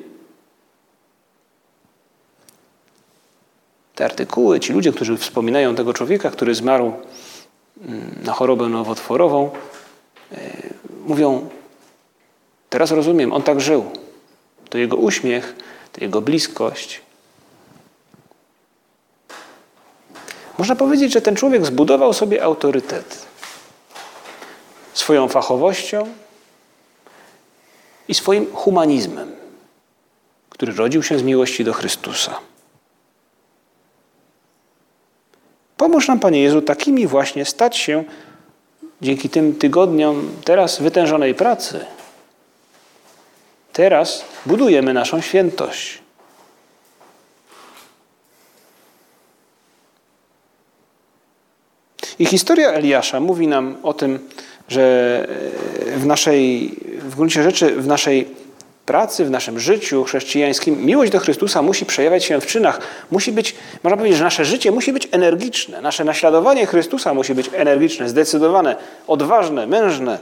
Te 3.97 4.05
artykuły, 4.05 4.59
ci 4.59 4.73
ludzie, 4.73 4.93
którzy 4.93 5.17
wspominają 5.17 5.75
tego 5.75 5.93
człowieka, 5.93 6.29
który 6.29 6.55
zmarł 6.55 6.93
mm, 7.81 8.15
na 8.23 8.33
chorobę 8.33 8.69
nowotworową, 8.69 9.49
e, 10.31 10.37
mówią: 11.05 11.49
Teraz 12.69 12.91
rozumiem, 12.91 13.33
on 13.33 13.41
tak 13.41 13.61
żył. 13.61 13.85
To 14.69 14.77
jego 14.77 14.97
uśmiech, 14.97 15.55
to 15.91 16.01
jego 16.01 16.21
bliskość, 16.21 17.01
Można 20.57 20.75
powiedzieć, 20.75 21.13
że 21.13 21.21
ten 21.21 21.35
człowiek 21.35 21.65
zbudował 21.65 22.13
sobie 22.13 22.43
autorytet 22.43 23.25
swoją 24.93 25.27
fachowością 25.27 26.07
i 28.07 28.13
swoim 28.13 28.53
humanizmem, 28.53 29.31
który 30.49 30.73
rodził 30.73 31.03
się 31.03 31.19
z 31.19 31.23
miłości 31.23 31.63
do 31.63 31.73
Chrystusa. 31.73 32.39
Pomóż 35.77 36.07
nam, 36.07 36.19
Panie 36.19 36.41
Jezu, 36.41 36.61
takimi 36.61 37.07
właśnie 37.07 37.45
stać 37.45 37.77
się 37.77 38.03
dzięki 39.01 39.29
tym 39.29 39.55
tygodniom 39.55 40.31
teraz 40.45 40.81
wytężonej 40.81 41.35
pracy. 41.35 41.85
Teraz 43.73 44.25
budujemy 44.45 44.93
naszą 44.93 45.21
świętość. 45.21 45.99
I 52.19 52.25
historia 52.25 52.71
Eliasza 52.71 53.19
mówi 53.19 53.47
nam 53.47 53.77
o 53.83 53.93
tym, 53.93 54.29
że 54.67 55.27
w 55.95 56.05
naszej, 56.05 56.69
w 56.99 57.15
gruncie 57.15 57.43
rzeczy, 57.43 57.75
w 57.75 57.87
naszej 57.87 58.27
pracy, 58.87 59.25
w 59.25 59.31
naszym 59.31 59.59
życiu 59.59 60.03
chrześcijańskim 60.03 60.85
miłość 60.85 61.11
do 61.11 61.19
Chrystusa 61.19 61.61
musi 61.61 61.85
przejawiać 61.85 62.23
się 62.23 62.41
w 62.41 62.45
czynach. 62.45 62.79
Musi 63.11 63.31
być, 63.31 63.55
można 63.83 63.97
powiedzieć, 63.97 64.17
że 64.17 64.23
nasze 64.23 64.45
życie 64.45 64.71
musi 64.71 64.93
być 64.93 65.07
energiczne. 65.11 65.81
Nasze 65.81 66.03
naśladowanie 66.03 66.65
Chrystusa 66.65 67.13
musi 67.13 67.35
być 67.35 67.49
energiczne, 67.53 68.09
zdecydowane, 68.09 68.75
odważne, 69.07 69.67
mężne. 69.67 70.19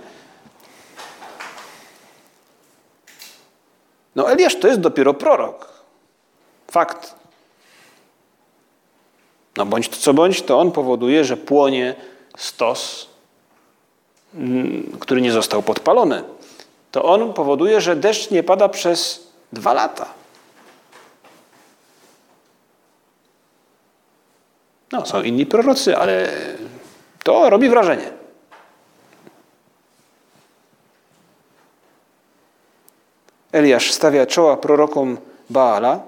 No 4.15 4.31
Eliasz 4.31 4.55
to 4.55 4.67
jest 4.67 4.79
dopiero 4.79 5.13
prorok. 5.13 5.67
Fakt. 6.71 7.15
No 9.57 9.65
bądź 9.65 9.89
to 9.89 9.95
co 9.95 10.13
bądź, 10.13 10.41
to 10.41 10.59
on 10.59 10.71
powoduje, 10.71 11.25
że 11.25 11.37
płonie 11.37 11.95
stos, 12.37 13.07
mm, 14.35 14.97
który 14.99 15.21
nie 15.21 15.31
został 15.31 15.61
podpalony. 15.61 16.23
To 16.95 17.03
on 17.03 17.33
powoduje, 17.33 17.81
że 17.81 17.95
deszcz 17.95 18.31
nie 18.31 18.43
pada 18.43 18.69
przez 18.69 19.27
dwa 19.53 19.73
lata. 19.73 20.05
No, 24.91 25.05
są 25.05 25.23
inni 25.23 25.45
prorocy, 25.45 25.97
ale 25.97 26.29
to 27.23 27.49
robi 27.49 27.69
wrażenie. 27.69 28.11
Eliasz 33.51 33.91
stawia 33.91 34.25
czoła 34.25 34.57
prorokom 34.57 35.17
Baala, 35.49 35.99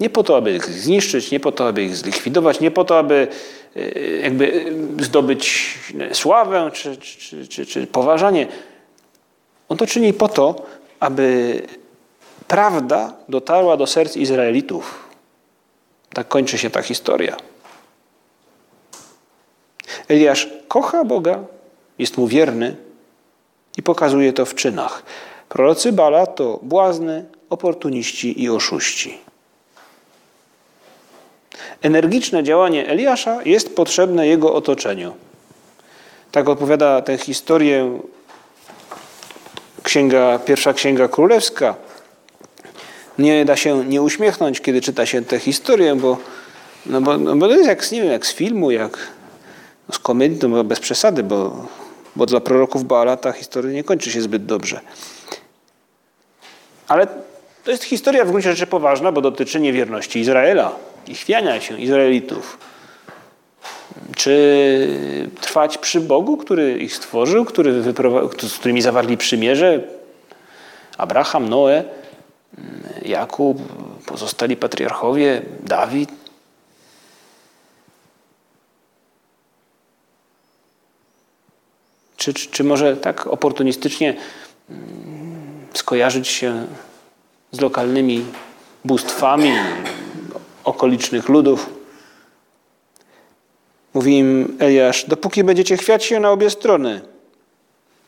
nie 0.00 0.10
po 0.10 0.22
to, 0.22 0.36
aby 0.36 0.52
ich 0.52 0.64
zniszczyć, 0.64 1.30
nie 1.30 1.40
po 1.40 1.52
to, 1.52 1.68
aby 1.68 1.82
ich 1.82 1.96
zlikwidować, 1.96 2.60
nie 2.60 2.70
po 2.70 2.84
to, 2.84 2.98
aby 2.98 3.28
e, 3.76 4.00
jakby 4.00 4.72
zdobyć 5.00 5.74
sławę 6.12 6.70
czy, 6.72 6.96
czy, 6.96 7.48
czy, 7.48 7.66
czy 7.66 7.86
poważanie. 7.86 8.46
On 9.68 9.76
to 9.76 9.86
czyni 9.86 10.12
po 10.12 10.28
to, 10.28 10.62
aby 11.00 11.62
prawda 12.48 13.12
dotarła 13.28 13.76
do 13.76 13.86
serc 13.86 14.16
Izraelitów. 14.16 15.08
Tak 16.12 16.28
kończy 16.28 16.58
się 16.58 16.70
ta 16.70 16.82
historia. 16.82 17.36
Eliasz 20.08 20.48
kocha 20.68 21.04
Boga, 21.04 21.44
jest 21.98 22.18
mu 22.18 22.26
wierny 22.26 22.76
i 23.76 23.82
pokazuje 23.82 24.32
to 24.32 24.46
w 24.46 24.54
czynach. 24.54 25.02
Prorocy 25.48 25.92
Bala 25.92 26.26
to 26.26 26.58
błazny, 26.62 27.24
oportuniści 27.50 28.42
i 28.42 28.50
oszuści. 28.50 29.18
Energiczne 31.82 32.42
działanie 32.42 32.88
Eliasza 32.88 33.42
jest 33.42 33.76
potrzebne 33.76 34.26
jego 34.26 34.54
otoczeniu. 34.54 35.14
Tak 36.32 36.48
opowiada 36.48 37.02
tę 37.02 37.18
historię 37.18 37.98
księga, 39.94 40.38
pierwsza 40.38 40.72
księga 40.72 41.08
królewska. 41.08 41.74
Nie 43.18 43.44
da 43.44 43.56
się 43.56 43.84
nie 43.84 44.02
uśmiechnąć, 44.02 44.60
kiedy 44.60 44.80
czyta 44.80 45.06
się 45.06 45.22
tę 45.22 45.38
historię, 45.38 45.96
bo, 45.96 46.18
no 46.86 47.00
bo, 47.00 47.18
no 47.18 47.36
bo 47.36 47.48
to 47.48 47.54
jest 47.54 47.68
jak, 47.68 47.92
nie 47.92 48.02
wiem, 48.02 48.12
jak 48.12 48.26
z 48.26 48.34
filmu, 48.34 48.70
jak 48.70 48.98
z 49.92 49.98
komedii, 49.98 50.48
no 50.48 50.64
bez 50.64 50.80
przesady, 50.80 51.22
bo, 51.22 51.66
bo 52.16 52.26
dla 52.26 52.40
proroków 52.40 52.84
Baala 52.84 53.16
ta 53.16 53.32
historia 53.32 53.72
nie 53.72 53.84
kończy 53.84 54.10
się 54.10 54.22
zbyt 54.22 54.46
dobrze. 54.46 54.80
Ale 56.88 57.06
to 57.64 57.70
jest 57.70 57.84
historia 57.84 58.24
w 58.24 58.30
gruncie 58.30 58.50
rzeczy 58.50 58.66
poważna, 58.66 59.12
bo 59.12 59.20
dotyczy 59.20 59.60
niewierności 59.60 60.20
Izraela 60.20 60.72
i 61.06 61.14
chwiania 61.14 61.60
się 61.60 61.80
Izraelitów. 61.80 62.58
Czy 64.16 65.30
trwać 65.40 65.78
przy 65.78 66.00
Bogu, 66.00 66.36
który 66.36 66.78
ich 66.78 66.96
stworzył, 66.96 67.44
który 67.44 67.82
z 68.42 68.58
którymi 68.58 68.82
zawarli 68.82 69.16
przymierze? 69.16 69.80
Abraham, 70.98 71.48
Noe, 71.48 71.84
Jakub, 73.02 73.58
pozostali 74.06 74.56
patriarchowie, 74.56 75.42
Dawid. 75.60 76.10
Czy, 82.16 82.34
czy, 82.34 82.50
czy 82.50 82.64
może 82.64 82.96
tak 82.96 83.26
oportunistycznie 83.26 84.16
skojarzyć 85.74 86.28
się 86.28 86.66
z 87.52 87.60
lokalnymi 87.60 88.24
bóstwami 88.84 89.52
okolicznych 90.64 91.28
ludów. 91.28 91.83
Mówi 93.94 94.18
im 94.18 94.56
Eliasz, 94.60 95.04
dopóki 95.04 95.44
będziecie 95.44 95.76
chwiać 95.76 96.04
się 96.04 96.20
na 96.20 96.30
obie 96.30 96.50
strony. 96.50 97.00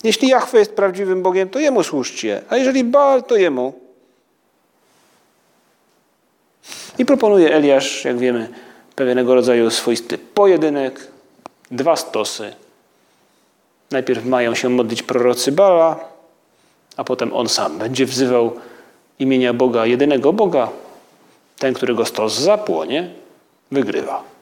Jeśli 0.05 0.29
Jahwe 0.29 0.59
jest 0.59 0.73
prawdziwym 0.73 1.23
Bogiem, 1.23 1.49
to 1.49 1.59
Jemu 1.59 1.83
służcie, 1.83 2.43
a 2.49 2.57
jeżeli 2.57 2.85
Baal, 2.85 3.23
to 3.23 3.37
Jemu. 3.37 3.73
I 6.99 7.05
proponuje 7.05 7.55
Eliasz, 7.55 8.05
jak 8.05 8.19
wiemy, 8.19 8.49
pewnego 8.95 9.35
rodzaju 9.35 9.71
swoisty 9.71 10.19
pojedynek, 10.19 11.09
dwa 11.71 11.97
stosy. 11.97 12.55
Najpierw 13.91 14.25
mają 14.25 14.55
się 14.55 14.69
modlić 14.69 15.03
prorocy 15.03 15.53
Bala, 15.53 16.01
a 16.97 17.05
potem 17.05 17.33
on 17.33 17.49
sam 17.49 17.79
będzie 17.79 18.07
wzywał 18.07 18.53
imienia 19.19 19.55
Boga, 19.55 19.87
jedynego 19.87 20.33
Boga. 20.33 20.69
Ten, 21.59 21.75
którego 21.75 22.07
stos 22.07 22.39
zapłonie, 22.39 23.11
wygrywa. 23.71 24.36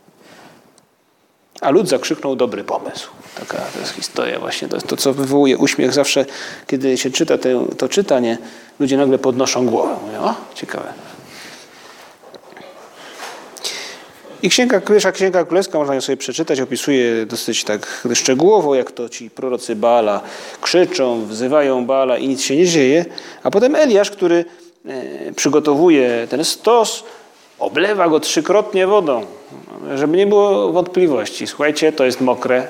A 1.60 1.70
lud 1.70 1.88
zakrzyknął 1.88 2.36
dobry 2.36 2.64
pomysł. 2.64 3.10
Taka 3.40 3.58
to 3.58 3.80
jest 3.80 3.92
historia 3.92 4.38
właśnie. 4.38 4.68
To 4.68 4.80
to, 4.80 4.96
co 4.96 5.12
wywołuje 5.12 5.58
uśmiech 5.58 5.92
zawsze, 5.92 6.26
kiedy 6.66 6.98
się 6.98 7.10
czyta 7.10 7.38
to, 7.38 7.48
to 7.78 7.88
czytanie. 7.88 8.38
Ludzie 8.80 8.96
nagle 8.96 9.18
podnoszą 9.18 9.66
głowę. 9.66 9.96
Mówią, 10.06 10.22
o, 10.22 10.34
ciekawe. 10.54 10.92
I 14.44 14.48
księga, 14.48 14.80
pierwsza 14.80 15.12
księga 15.12 15.44
królewska, 15.44 15.78
można 15.78 15.94
ją 15.94 16.00
sobie 16.00 16.16
przeczytać, 16.16 16.60
opisuje 16.60 17.26
dosyć 17.26 17.64
tak 17.64 18.06
szczegółowo, 18.14 18.74
jak 18.74 18.92
to 18.92 19.08
ci 19.08 19.30
prorocy 19.30 19.76
Baala 19.76 20.20
krzyczą, 20.60 21.26
wzywają 21.26 21.86
Baala 21.86 22.18
i 22.18 22.28
nic 22.28 22.42
się 22.42 22.56
nie 22.56 22.66
dzieje. 22.66 23.04
A 23.42 23.50
potem 23.50 23.76
Eliasz, 23.76 24.10
który 24.10 24.44
e, 24.86 25.32
przygotowuje 25.32 26.26
ten 26.30 26.44
stos, 26.44 27.04
oblewa 27.64 28.08
go 28.08 28.20
trzykrotnie 28.20 28.86
wodą, 28.86 29.26
żeby 29.94 30.16
nie 30.16 30.26
było 30.26 30.72
wątpliwości. 30.72 31.46
Słuchajcie, 31.46 31.92
to 31.92 32.04
jest 32.04 32.20
mokre, 32.20 32.68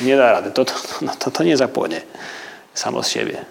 nie 0.00 0.16
da 0.16 0.32
rady, 0.32 0.50
to, 0.50 0.64
to, 0.64 0.72
no, 1.02 1.12
to, 1.18 1.30
to 1.30 1.44
nie 1.44 1.56
zapłonie 1.56 2.02
samo 2.74 3.02
z 3.02 3.08
siebie. 3.08 3.44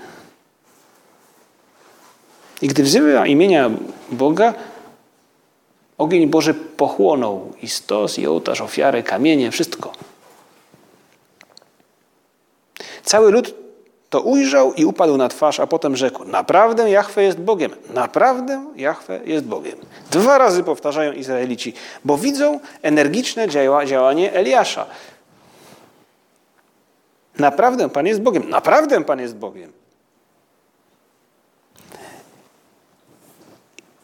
I 2.61 2.67
gdy 2.67 2.83
wzywa 2.83 3.27
imienia 3.27 3.69
Boga, 4.11 4.53
Ogień 5.97 6.27
Boży 6.27 6.53
pochłonął 6.53 7.53
i 7.61 7.69
stos, 7.69 8.19
i 8.19 8.27
ołtarz, 8.27 8.61
ofiary, 8.61 9.03
kamienie, 9.03 9.51
wszystko. 9.51 9.91
Cały 13.03 13.31
lud 13.31 13.64
to 14.15 14.21
ujrzał 14.21 14.73
i 14.73 14.85
upadł 14.85 15.17
na 15.17 15.27
twarz, 15.29 15.59
a 15.59 15.67
potem 15.67 15.95
rzekł: 15.95 16.25
Naprawdę 16.25 16.89
Jahwe 16.89 17.23
jest 17.23 17.39
Bogiem. 17.39 17.71
Naprawdę 17.93 18.65
Jahwe 18.75 19.19
jest 19.25 19.45
Bogiem. 19.45 19.75
Dwa 20.11 20.37
razy 20.37 20.63
powtarzają 20.63 21.11
Izraelici, 21.11 21.73
bo 22.05 22.17
widzą 22.17 22.59
energiczne 22.81 23.47
działanie 23.85 24.33
Eliasza. 24.33 24.85
Naprawdę 27.39 27.89
Pan 27.89 28.07
jest 28.07 28.21
Bogiem. 28.21 28.49
Naprawdę 28.49 29.03
Pan 29.03 29.19
jest 29.19 29.35
Bogiem. 29.35 29.71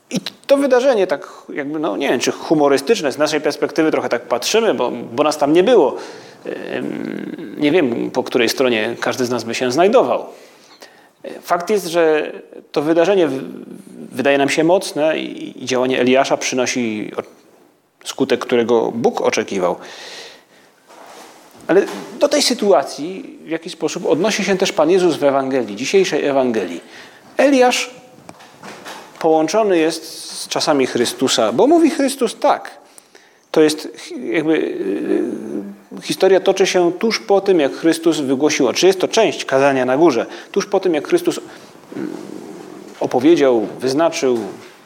I 0.10 0.20
to 0.48 0.58
wydarzenie 0.58 1.08
tak 1.08 1.28
jakby, 1.54 1.80
no 1.80 1.98
nie 1.98 2.10
wiem, 2.10 2.20
czy 2.20 2.32
humorystyczne, 2.32 3.12
z 3.12 3.18
naszej 3.18 3.42
perspektywy 3.42 3.92
trochę 3.92 4.10
tak 4.10 4.22
patrzymy, 4.22 4.74
bo, 4.74 4.92
bo 4.92 5.24
nas 5.24 5.38
tam 5.38 5.54
nie 5.54 5.64
było. 5.64 5.96
Nie 7.62 7.72
wiem, 7.72 8.12
po 8.12 8.24
której 8.24 8.50
stronie 8.50 8.96
każdy 9.00 9.26
z 9.26 9.30
nas 9.30 9.44
by 9.44 9.56
się 9.56 9.72
znajdował. 9.72 10.26
Fakt 11.42 11.70
jest, 11.70 11.88
że 11.88 12.32
to 12.72 12.82
wydarzenie 12.82 13.30
wydaje 14.12 14.38
nam 14.38 14.50
się 14.50 14.64
mocne 14.64 15.20
i 15.20 15.66
działanie 15.66 16.00
Eliasza 16.00 16.38
przynosi 16.38 17.12
skutek, 18.04 18.40
którego 18.40 18.92
Bóg 18.92 19.22
oczekiwał. 19.22 19.76
Ale 21.68 21.82
do 22.20 22.28
tej 22.28 22.42
sytuacji 22.42 23.40
w 23.46 23.50
jakiś 23.50 23.74
sposób 23.74 24.06
odnosi 24.06 24.44
się 24.44 24.58
też 24.58 24.72
Pan 24.72 24.90
Jezus 24.90 25.16
w 25.16 25.24
Ewangelii, 25.24 25.76
dzisiejszej 25.76 26.26
Ewangelii. 26.26 26.82
Eliasz 27.38 27.90
połączony 29.20 29.78
jest 29.78 30.32
z 30.32 30.48
czasami 30.48 30.88
Chrystusa, 30.88 31.52
bo 31.52 31.68
mówi 31.68 31.90
Chrystus 31.90 32.36
tak. 32.36 32.72
To 33.52 33.62
jest 33.62 33.90
jakby 34.32 34.54
y, 34.54 35.81
historia 36.02 36.40
toczy 36.40 36.68
się 36.68 36.92
tuż 36.92 37.20
po 37.20 37.42
tym, 37.42 37.60
jak 37.60 37.74
Chrystus 37.74 38.20
wygłosił, 38.20 38.74
czy 38.74 38.88
jest 38.88 39.00
to 39.00 39.08
część 39.08 39.46
kazania 39.46 39.86
na 39.86 39.98
górze, 39.98 40.26
tuż 40.52 40.66
po 40.66 40.80
tym, 40.80 40.94
jak 40.94 41.08
Chrystus 41.08 41.40
mm, 41.96 42.10
opowiedział, 43.00 43.68
wyznaczył, 43.80 44.40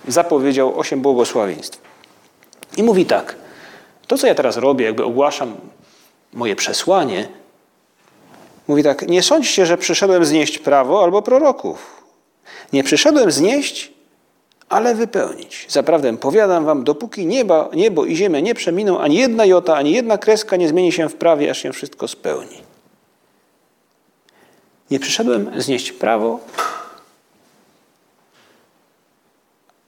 zapowiedział 0.07 0.79
osiem 0.79 1.01
błogosławieństw. 1.01 1.81
I 2.77 2.83
mówi 2.83 3.05
tak, 3.05 3.35
to 4.07 4.17
co 4.17 4.27
ja 4.27 4.35
teraz 4.35 4.57
robię, 4.57 4.85
jakby 4.85 5.03
ogłaszam 5.03 5.55
moje 6.33 6.55
przesłanie, 6.55 7.27
mówi 8.67 8.83
tak, 8.83 9.07
nie 9.07 9.23
sądźcie, 9.23 9.65
że 9.65 9.77
przyszedłem 9.77 10.25
znieść 10.25 10.59
prawo 10.59 11.03
albo 11.03 11.21
proroków. 11.21 12.03
Nie 12.73 12.83
przyszedłem 12.83 13.31
znieść, 13.31 13.93
ale 14.75 14.95
wypełnić. 14.95 15.65
Zaprawdę 15.69 16.17
powiadam 16.17 16.65
wam, 16.65 16.83
dopóki 16.83 17.25
nieba, 17.25 17.69
niebo 17.73 18.05
i 18.05 18.15
ziemia 18.15 18.39
nie 18.39 18.55
przeminą, 18.55 18.99
ani 18.99 19.15
jedna 19.15 19.45
jota, 19.45 19.75
ani 19.75 19.91
jedna 19.91 20.17
kreska 20.17 20.55
nie 20.55 20.67
zmieni 20.67 20.91
się 20.91 21.09
w 21.09 21.15
prawie, 21.15 21.51
aż 21.51 21.57
się 21.57 21.73
wszystko 21.73 22.07
spełni. 22.07 22.57
Nie 24.91 24.99
przyszedłem 24.99 25.61
znieść 25.61 25.91
prawo, 25.91 26.39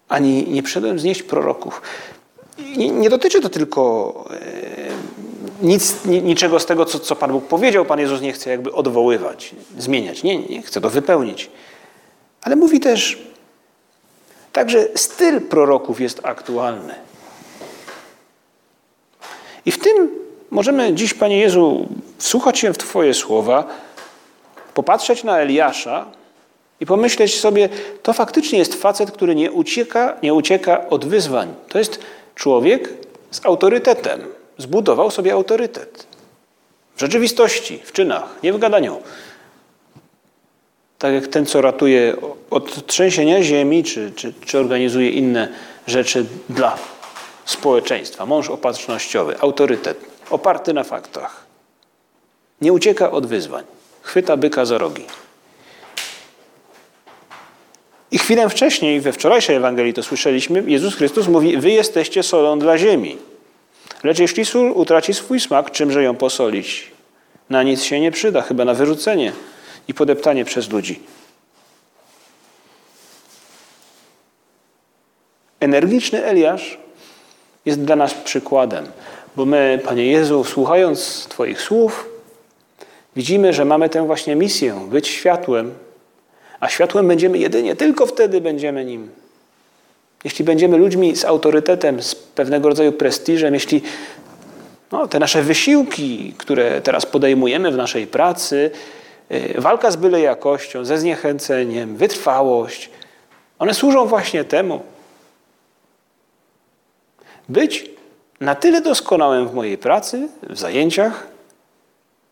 ani 0.08 0.47
nie 0.47 0.63
przyszedłem 0.63 1.00
znieść 1.00 1.23
proroków. 1.23 1.82
Nie, 2.78 2.89
nie 2.89 3.10
dotyczy 3.10 3.41
to 3.41 3.50
tylko 3.50 4.13
e, 5.62 5.65
nic, 5.65 6.06
niczego 6.06 6.60
z 6.60 6.65
tego, 6.65 6.86
co, 6.86 7.00
co 7.00 7.15
Pan 7.15 7.32
Bóg 7.32 7.47
powiedział. 7.47 7.86
Pan 7.86 8.00
Jezus 8.00 8.21
nie 8.21 8.34
chce 8.34 8.50
jakby 8.50 8.71
odwoływać, 8.71 9.56
zmieniać. 9.78 10.23
Nie, 10.23 10.38
nie, 10.38 10.62
chce 10.62 10.82
to 10.82 10.89
wypełnić. 10.89 11.50
Ale 12.41 12.56
mówi 12.56 12.80
też, 12.80 13.28
także 14.58 14.88
styl 14.96 15.41
proroków 15.41 16.02
jest 16.02 16.20
aktualny. 16.24 16.96
I 19.65 19.72
w 19.72 19.80
tym 19.80 20.10
możemy 20.50 20.93
dziś, 20.93 21.13
Panie 21.13 21.39
Jezu, 21.39 21.88
wsłuchać 22.17 22.60
się 22.60 22.74
w 22.74 22.78
Twoje 22.78 23.13
słowa, 23.13 23.67
popatrzeć 24.74 25.24
na 25.24 25.39
Eliasza 25.39 26.06
i 26.80 26.86
pomyśleć 26.86 27.39
sobie, 27.39 27.70
to 28.04 28.13
faktycznie 28.13 28.60
jest 28.60 28.82
facet, 28.82 29.12
który 29.12 29.36
nie 29.36 29.52
ucieka, 29.52 30.17
nie 30.24 30.34
ucieka 30.34 30.89
od 30.89 31.06
wyzwań. 31.06 31.54
To 31.70 31.80
jest 31.80 32.00
człowiek 32.36 32.93
z 33.32 33.46
autorytetem. 33.46 34.22
Zbudował 34.58 35.12
sobie 35.12 35.34
autorytet. 35.34 36.08
W 36.96 37.00
rzeczywistości, 37.00 37.82
w 37.84 37.91
czynach, 37.91 38.36
nie 38.43 38.54
w 38.54 38.60
gadaniu. 38.60 39.02
Tak 40.99 41.13
jak 41.13 41.27
ten, 41.27 41.45
co 41.45 41.62
ratuje 41.62 42.15
od 42.49 42.86
trzęsienia 42.88 43.43
ziemi, 43.43 43.83
czy, 43.83 44.12
czy, 44.15 44.33
czy 44.45 44.60
organizuje 44.60 45.10
inne 45.10 45.47
rzeczy 45.88 46.25
dla 46.49 46.77
społeczeństwa. 47.45 48.25
Mąż 48.25 48.49
opatrznościowy, 48.49 49.39
autorytet, 49.39 49.99
oparty 50.29 50.73
na 50.73 50.83
faktach. 50.83 51.45
Nie 52.62 52.73
ucieka 52.73 53.12
od 53.12 53.25
wyzwań. 53.25 53.63
Chwyta 54.01 54.38
byka 54.38 54.65
za 54.65 54.77
rogi. 54.77 55.05
I 58.12 58.17
chwilę 58.17 58.49
wcześniej, 58.49 59.01
we 59.01 59.12
wczorajszej 59.12 59.55
Ewangelii 59.55 59.93
to 59.93 60.03
słyszeliśmy, 60.03 60.63
Jezus 60.67 60.95
Chrystus 60.95 61.27
mówi, 61.27 61.57
wy 61.57 61.71
jesteście 61.71 62.23
solą 62.23 62.60
dla 62.60 62.77
ziemi. 62.77 63.17
Lecz 64.03 64.19
jeśli 64.19 64.45
sól 64.45 64.71
utraci 64.75 65.13
swój 65.13 65.39
smak, 65.39 65.71
czymże 65.71 66.03
ją 66.03 66.15
posolić? 66.15 66.91
Na 67.49 67.63
nic 67.63 67.83
się 67.83 67.99
nie 67.99 68.12
przyda, 68.12 68.41
chyba 68.41 68.65
na 68.65 68.73
wyrzucenie 68.73 69.31
i 69.88 69.93
podeptanie 69.93 70.45
przez 70.45 70.69
ludzi. 70.69 71.00
Energiczny 75.60 76.26
Eliasz 76.26 76.78
jest 77.65 77.84
dla 77.84 77.95
nas 77.95 78.13
przykładem, 78.13 78.86
bo 79.36 79.45
my, 79.45 79.80
Panie 79.86 80.06
Jezu, 80.06 80.43
słuchając 80.43 81.28
Twoich 81.30 81.62
słów, 81.62 82.10
widzimy, 83.15 83.54
że 83.54 83.65
mamy 83.65 83.89
tę 83.89 84.06
właśnie 84.06 84.36
misję 84.36 84.88
być 84.89 85.08
światłem, 85.08 85.73
a 86.60 86.69
światłem 86.69 87.08
będziemy 87.08 87.38
jedynie 87.38 87.76
tylko 87.76 88.06
wtedy 88.06 88.41
będziemy 88.41 88.86
nim. 88.86 89.10
Jeśli 90.23 90.45
będziemy 90.45 90.78
ludźmi 90.78 91.15
z 91.15 91.26
autorytetem, 91.26 92.04
z 92.04 92.15
pewnego 92.15 92.69
rodzaju 92.69 92.91
prestiżem, 92.91 93.54
jeśli 93.54 93.82
no, 94.91 95.08
te 95.08 95.19
nasze 95.19 95.41
wysiłki, 95.41 96.34
które 96.38 96.82
teraz 96.82 97.06
podejmujemy 97.06 97.71
w 97.71 97.78
naszej 97.78 98.08
pracy, 98.08 98.71
walka 99.58 99.92
z 99.92 99.96
byle 99.96 100.22
jakością, 100.22 100.86
ze 100.86 100.98
zniechęceniem, 100.98 101.98
wytrwałość, 101.98 102.90
one 103.60 103.74
służą 103.74 104.06
właśnie 104.06 104.44
temu. 104.44 104.84
Być 107.50 107.90
na 108.40 108.56
tyle 108.56 108.82
doskonałym 108.82 109.48
w 109.48 109.54
mojej 109.54 109.78
pracy, 109.78 110.28
w 110.50 110.60
zajęciach, 110.60 111.28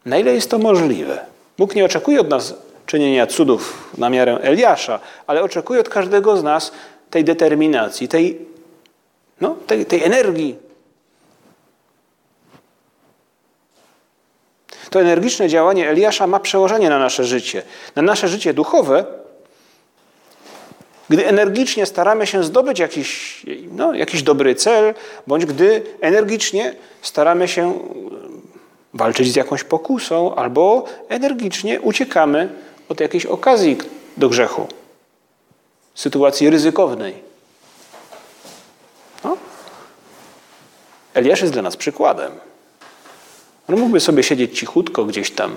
na 0.05 0.17
ile 0.17 0.33
jest 0.33 0.51
to 0.51 0.57
możliwe. 0.57 1.25
Bóg 1.57 1.75
nie 1.75 1.85
oczekuje 1.85 2.21
od 2.21 2.29
nas 2.29 2.53
czynienia 2.85 3.27
cudów 3.27 3.91
na 3.97 4.09
miarę 4.09 4.37
Eliasza, 4.41 4.99
ale 5.27 5.43
oczekuje 5.43 5.79
od 5.79 5.89
każdego 5.89 6.37
z 6.37 6.43
nas 6.43 6.71
tej 7.09 7.23
determinacji, 7.23 8.07
tej, 8.07 8.45
no, 9.41 9.55
tej, 9.67 9.85
tej 9.85 10.03
energii. 10.03 10.64
To 14.95 15.01
energiczne 15.01 15.49
działanie 15.49 15.89
Eliasza 15.89 16.27
ma 16.27 16.39
przełożenie 16.39 16.89
na 16.89 16.99
nasze 16.99 17.23
życie, 17.23 17.63
na 17.95 18.01
nasze 18.01 18.27
życie 18.27 18.53
duchowe, 18.53 19.05
gdy 21.09 21.27
energicznie 21.27 21.85
staramy 21.85 22.27
się 22.27 22.43
zdobyć 22.43 22.79
jakiś, 22.79 23.41
no, 23.71 23.93
jakiś 23.93 24.23
dobry 24.23 24.55
cel, 24.55 24.93
bądź 25.27 25.45
gdy 25.45 25.83
energicznie 26.01 26.75
staramy 27.01 27.47
się 27.47 27.79
walczyć 28.93 29.31
z 29.31 29.35
jakąś 29.35 29.63
pokusą, 29.63 30.35
albo 30.35 30.85
energicznie 31.09 31.81
uciekamy 31.81 32.49
od 32.89 32.99
jakiejś 32.99 33.25
okazji 33.25 33.77
do 34.17 34.29
grzechu, 34.29 34.67
sytuacji 35.95 36.49
ryzykownej. 36.49 37.13
No. 39.23 39.37
Eliasz 41.13 41.41
jest 41.41 41.53
dla 41.53 41.61
nas 41.61 41.77
przykładem. 41.77 42.31
On 43.69 43.79
mógłby 43.79 43.99
sobie 43.99 44.23
siedzieć 44.23 44.59
cichutko 44.59 45.05
gdzieś 45.05 45.31
tam. 45.31 45.55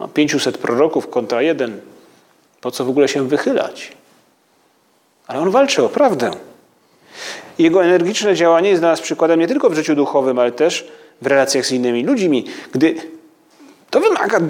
No, 0.00 0.08
500 0.08 0.58
proroków 0.58 1.10
kontra 1.10 1.42
jeden. 1.42 1.80
Po 2.60 2.70
co 2.70 2.84
w 2.84 2.88
ogóle 2.88 3.08
się 3.08 3.28
wychylać? 3.28 3.92
Ale 5.26 5.40
on 5.40 5.50
walczy 5.50 5.84
o 5.84 5.88
prawdę. 5.88 6.30
Jego 7.58 7.84
energiczne 7.84 8.34
działanie 8.34 8.68
jest 8.68 8.82
dla 8.82 8.90
nas 8.90 9.00
przykładem 9.00 9.40
nie 9.40 9.48
tylko 9.48 9.70
w 9.70 9.74
życiu 9.74 9.94
duchowym, 9.94 10.38
ale 10.38 10.52
też 10.52 10.88
w 11.22 11.26
relacjach 11.26 11.66
z 11.66 11.72
innymi 11.72 12.04
ludźmi. 12.04 12.44
Gdy 12.72 12.94
to 13.90 14.00
wymaga 14.00 14.40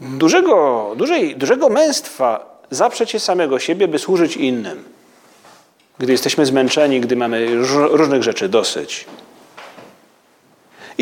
dużego, 0.00 0.92
dużej, 0.96 1.36
dużego 1.36 1.68
męstwa 1.68 2.58
zaprzeć 2.70 3.10
się 3.10 3.20
samego 3.20 3.58
siebie, 3.58 3.88
by 3.88 3.98
służyć 3.98 4.36
innym. 4.36 4.84
Gdy 5.98 6.12
jesteśmy 6.12 6.46
zmęczeni, 6.46 7.00
gdy 7.00 7.16
mamy 7.16 7.46
różnych 7.90 8.22
rzeczy 8.22 8.48
dosyć. 8.48 9.04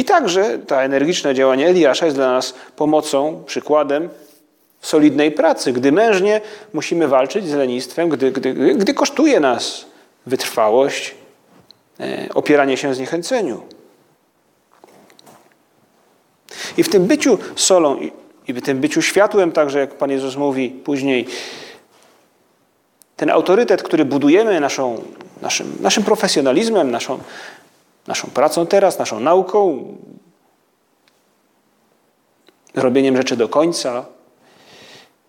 I 0.00 0.04
także 0.04 0.58
ta 0.58 0.82
energiczne 0.82 1.34
działanie 1.34 1.68
Eliasza 1.68 2.04
jest 2.06 2.16
dla 2.16 2.32
nas 2.32 2.54
pomocą, 2.76 3.42
przykładem 3.46 4.08
solidnej 4.80 5.32
pracy, 5.32 5.72
gdy 5.72 5.92
mężnie 5.92 6.40
musimy 6.72 7.08
walczyć 7.08 7.48
z 7.48 7.54
lenistwem, 7.54 8.08
gdy, 8.08 8.32
gdy, 8.32 8.74
gdy 8.74 8.94
kosztuje 8.94 9.40
nas 9.40 9.84
wytrwałość, 10.26 11.14
e, 12.00 12.28
opieranie 12.34 12.76
się 12.76 12.94
zniechęceniu. 12.94 13.62
I 16.76 16.82
w 16.82 16.88
tym 16.88 17.06
byciu 17.06 17.38
solą 17.56 17.96
i 18.48 18.52
w 18.52 18.62
tym 18.62 18.78
byciu 18.78 19.02
światłem, 19.02 19.52
także 19.52 19.78
jak 19.78 19.94
Pan 19.94 20.10
Jezus 20.10 20.36
mówi 20.36 20.70
później, 20.70 21.26
ten 23.16 23.30
autorytet, 23.30 23.82
który 23.82 24.04
budujemy 24.04 24.60
naszą, 24.60 25.02
naszym, 25.42 25.76
naszym 25.80 26.02
profesjonalizmem, 26.04 26.90
naszą, 26.90 27.18
naszą 28.10 28.28
pracą 28.28 28.66
teraz, 28.66 28.98
naszą 28.98 29.20
nauką, 29.20 29.84
robieniem 32.74 33.16
rzeczy 33.16 33.36
do 33.36 33.48
końca, 33.48 34.06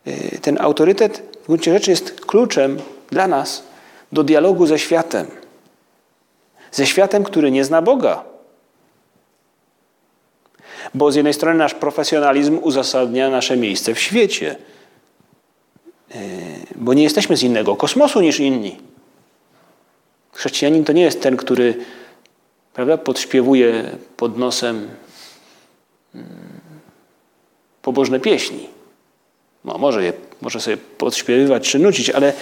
y, 0.08 0.40
ten 0.42 0.62
autorytet 0.62 1.38
w 1.44 1.48
gruncie 1.48 1.74
rzeczy 1.74 1.92
jest 1.92 2.26
kluczem 2.26 2.80
dla 3.10 3.28
nas 3.28 3.64
do 4.12 4.24
dialogu 4.24 4.66
ze 4.66 4.80
światem. 4.80 5.28
Ze 6.72 6.88
światem, 6.88 7.24
który 7.24 7.52
nie 7.52 7.66
zna 7.66 7.82
Boga. 7.82 8.24
Bo 10.94 11.12
z 11.12 11.16
jednej 11.16 11.34
strony 11.34 11.58
nasz 11.58 11.74
profesjonalizm 11.74 12.60
uzasadnia 12.62 13.30
nasze 13.30 13.58
miejsce 13.58 13.94
w 13.94 14.00
świecie, 14.00 14.56
e, 16.12 16.16
bo 16.76 16.94
nie 16.94 17.04
jesteśmy 17.04 17.38
z 17.38 17.44
innego 17.44 17.76
kosmosu 17.76 18.22
niż 18.22 18.40
inni. 18.40 18.78
Chrześcijanin 20.34 20.84
to 20.84 20.94
nie 20.94 21.02
jest 21.02 21.22
ten, 21.22 21.38
który 21.38 21.78
prawda, 22.74 22.98
podśpiewuje 22.98 23.84
pod 24.18 24.38
nosem 24.38 24.90
mm, 26.16 26.28
pobożne 27.82 28.20
pieśni. 28.20 28.70
No, 29.66 29.78
może, 29.78 30.04
je, 30.04 30.14
może 30.42 30.62
sobie 30.62 30.78
podśpiewywać 30.78 31.70
czy 31.70 31.80
nucić, 31.80 32.10
ale 32.10 32.34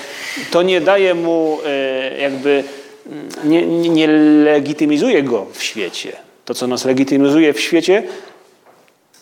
to 0.52 0.62
nie 0.62 0.82
daje 0.82 1.14
mu 1.14 1.58
e, 1.66 2.18
jakby, 2.18 2.64
mm, 3.08 3.30
nie, 3.44 3.68
nie 3.90 4.08
legitymizuje 4.44 5.24
go 5.24 5.46
w 5.54 5.64
świecie. 5.64 6.16
To, 6.46 6.54
co 6.54 6.68
nas 6.68 6.86
legitymizuje 6.86 7.54
w 7.54 7.60
świecie, 7.60 8.04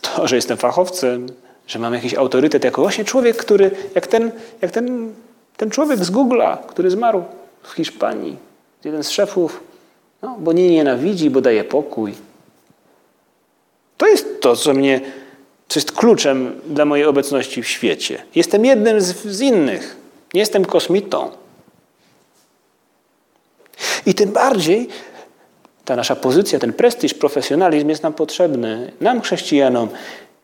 to, 0.02 0.28
że 0.28 0.36
jestem 0.36 0.58
fachowcem, 0.58 1.28
że 1.68 1.80
mam 1.80 1.94
jakiś 1.94 2.14
autorytet, 2.14 2.64
jako 2.64 2.82
właśnie 2.82 3.06
człowiek, 3.06 3.38
który, 3.38 3.72
jak 3.96 4.08
ten, 4.08 4.32
jak 4.62 4.72
ten, 4.72 5.14
ten 5.58 5.70
człowiek 5.70 6.06
z 6.06 6.12
Google'a, 6.12 6.58
który 6.68 6.90
zmarł 6.92 7.24
w 7.64 7.72
Hiszpanii, 7.72 8.38
jeden 8.84 9.04
z 9.04 9.10
szefów, 9.10 9.60
no, 10.22 10.36
bo 10.40 10.54
nie 10.54 10.70
nienawidzi, 10.70 11.30
bo 11.30 11.42
daje 11.42 11.64
pokój. 11.64 12.14
To 13.98 14.08
jest 14.08 14.42
to, 14.42 14.56
co 14.56 14.74
mnie, 14.74 15.02
co 15.68 15.80
jest 15.80 15.92
kluczem 15.92 16.62
dla 16.66 16.86
mojej 16.86 17.06
obecności 17.06 17.64
w 17.64 17.68
świecie. 17.68 18.24
Jestem 18.36 18.66
jednym 18.66 19.02
z, 19.02 19.16
z 19.26 19.42
innych. 19.42 19.98
Nie 20.34 20.40
jestem 20.40 20.66
kosmitą. 20.66 21.32
I 24.06 24.14
tym 24.14 24.32
bardziej 24.32 24.88
ta 25.86 25.96
nasza 25.96 26.16
pozycja, 26.16 26.60
ten 26.60 26.74
prestiż, 26.74 27.14
profesjonalizm 27.14 27.90
jest 27.90 28.04
nam 28.04 28.14
potrzebny, 28.14 28.92
nam 29.02 29.22
chrześcijanom, 29.22 29.90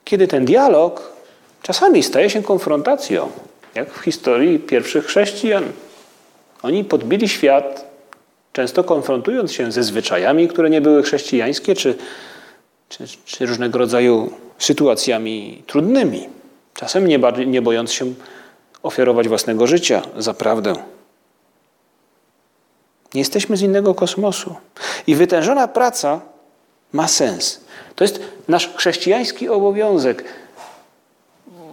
kiedy 0.04 0.28
ten 0.28 0.46
dialog 0.46 1.14
czasami 1.62 2.04
staje 2.04 2.30
się 2.30 2.44
konfrontacją, 2.44 3.32
jak 3.76 3.94
w 3.94 4.00
historii 4.00 4.60
pierwszych 4.60 5.06
chrześcijan. 5.06 5.64
Oni 6.64 6.84
podbili 6.84 7.30
świat, 7.30 7.93
często 8.54 8.84
konfrontując 8.84 9.52
się 9.52 9.72
ze 9.72 9.84
zwyczajami, 9.84 10.48
które 10.48 10.70
nie 10.70 10.82
były 10.82 11.04
chrześcijańskie, 11.04 11.76
czy, 11.76 11.96
czy, 12.90 13.04
czy 13.26 13.46
różnego 13.46 13.80
rodzaju 13.80 14.34
sytuacjami 14.60 15.64
trudnymi. 15.68 16.30
Czasem 16.74 17.08
nie, 17.08 17.20
nie 17.46 17.62
bojąc 17.62 17.92
się 17.92 18.14
ofiarować 18.84 19.28
własnego 19.28 19.68
życia 19.68 20.02
za 20.18 20.34
prawdę. 20.34 20.76
Nie 23.14 23.22
jesteśmy 23.22 23.58
z 23.58 23.62
innego 23.62 23.96
kosmosu. 23.96 24.56
I 25.08 25.16
wytężona 25.16 25.68
praca 25.68 26.22
ma 26.94 27.08
sens. 27.08 27.62
To 27.96 28.04
jest 28.04 28.20
nasz 28.48 28.70
chrześcijański 28.76 29.50
obowiązek, 29.50 30.24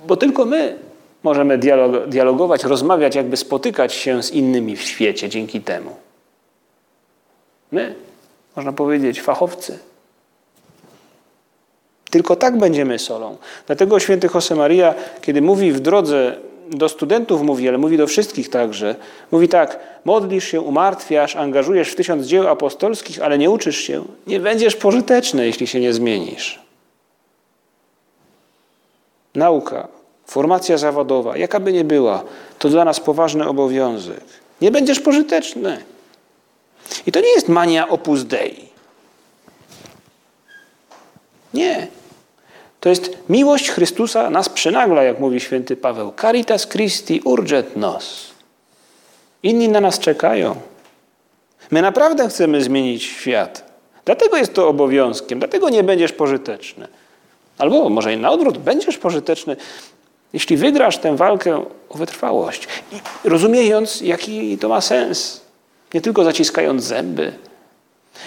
bo 0.06 0.16
tylko 0.16 0.44
my 0.44 0.78
możemy 1.22 1.58
dialogować, 2.06 2.64
rozmawiać, 2.64 3.14
jakby 3.14 3.36
spotykać 3.36 3.94
się 3.94 4.22
z 4.22 4.30
innymi 4.30 4.76
w 4.76 4.82
świecie 4.82 5.28
dzięki 5.28 5.60
temu. 5.60 5.96
My, 7.72 7.94
można 8.56 8.72
powiedzieć, 8.72 9.22
fachowcy. 9.22 9.78
Tylko 12.10 12.36
tak 12.36 12.58
będziemy 12.58 12.98
solą. 12.98 13.36
Dlatego 13.66 14.00
święty 14.00 14.28
Josemaria, 14.34 14.94
kiedy 15.20 15.42
mówi 15.42 15.72
w 15.72 15.80
drodze 15.80 16.36
do 16.70 16.88
studentów 16.88 17.42
mówi, 17.42 17.68
ale 17.68 17.78
mówi 17.78 17.96
do 17.96 18.06
wszystkich 18.06 18.50
także. 18.50 18.96
Mówi 19.30 19.48
tak, 19.48 19.78
modlisz 20.04 20.44
się, 20.44 20.60
umartwiasz, 20.60 21.36
angażujesz 21.36 21.88
w 21.88 21.94
tysiąc 21.94 22.26
dzieł 22.26 22.48
apostolskich, 22.48 23.22
ale 23.22 23.38
nie 23.38 23.50
uczysz 23.50 23.76
się. 23.76 24.04
Nie 24.26 24.40
będziesz 24.40 24.76
pożyteczny, 24.76 25.46
jeśli 25.46 25.66
się 25.66 25.80
nie 25.80 25.92
zmienisz. 25.92 26.58
Nauka, 29.34 29.88
formacja 30.26 30.78
zawodowa, 30.78 31.36
jaka 31.36 31.60
by 31.60 31.72
nie 31.72 31.84
była, 31.84 32.24
to 32.58 32.68
dla 32.68 32.84
nas 32.84 33.00
poważny 33.00 33.48
obowiązek. 33.48 34.24
Nie 34.60 34.70
będziesz 34.70 35.00
pożyteczny. 35.00 35.78
I 37.06 37.12
to 37.12 37.20
nie 37.20 37.28
jest 37.28 37.48
mania 37.48 37.88
opus 37.88 38.24
dei. 38.24 38.68
Nie. 41.54 41.86
To 42.80 42.88
jest 42.88 43.18
miłość 43.28 43.70
Chrystusa 43.70 44.30
nas 44.30 44.48
przynagla, 44.48 45.02
jak 45.02 45.20
mówi 45.20 45.40
święty 45.40 45.76
Paweł. 45.76 46.12
Caritas 46.20 46.66
Christi 46.66 47.20
urget 47.24 47.76
nos. 47.76 48.30
Inni 49.42 49.68
na 49.68 49.80
nas 49.80 49.98
czekają. 49.98 50.56
My 51.70 51.82
naprawdę 51.82 52.28
chcemy 52.28 52.62
zmienić 52.62 53.02
świat. 53.02 53.70
Dlatego 54.04 54.36
jest 54.36 54.54
to 54.54 54.68
obowiązkiem, 54.68 55.38
dlatego 55.38 55.70
nie 55.70 55.84
będziesz 55.84 56.12
pożyteczny. 56.12 56.88
Albo 57.58 57.88
może 57.88 58.16
na 58.16 58.30
odwrót, 58.30 58.58
będziesz 58.58 58.98
pożyteczny, 58.98 59.56
jeśli 60.32 60.56
wygrasz 60.56 60.98
tę 60.98 61.16
walkę 61.16 61.64
o 61.88 61.98
wytrwałość. 61.98 62.68
I 62.92 63.28
rozumiejąc, 63.28 64.00
jaki 64.00 64.58
to 64.58 64.68
ma 64.68 64.80
sens. 64.80 65.40
Nie 65.94 66.00
tylko 66.00 66.24
zaciskając 66.24 66.84
zęby, 66.84 67.32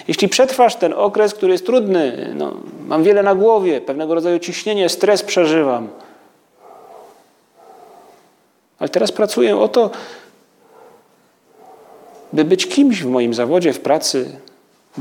jeśli 0.08 0.28
przetrwasz 0.28 0.76
ten 0.76 0.92
okres, 0.92 1.34
który 1.34 1.52
jest 1.52 1.66
trudny, 1.66 2.32
no, 2.34 2.54
mam 2.86 3.02
wiele 3.02 3.22
na 3.22 3.34
głowie, 3.34 3.80
pewnego 3.80 4.14
rodzaju 4.14 4.38
ciśnienie, 4.38 4.88
stres 4.88 5.22
przeżywam. 5.22 5.88
Ale 8.78 8.88
teraz 8.88 9.12
pracuję 9.12 9.56
o 9.56 9.68
to, 9.68 9.90
by 12.32 12.44
być 12.44 12.68
kimś 12.68 13.02
w 13.02 13.06
moim 13.06 13.34
zawodzie, 13.34 13.72
w 13.72 13.80
pracy, 13.80 14.30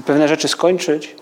pewne 0.06 0.28
rzeczy 0.28 0.48
skończyć, 0.48 1.16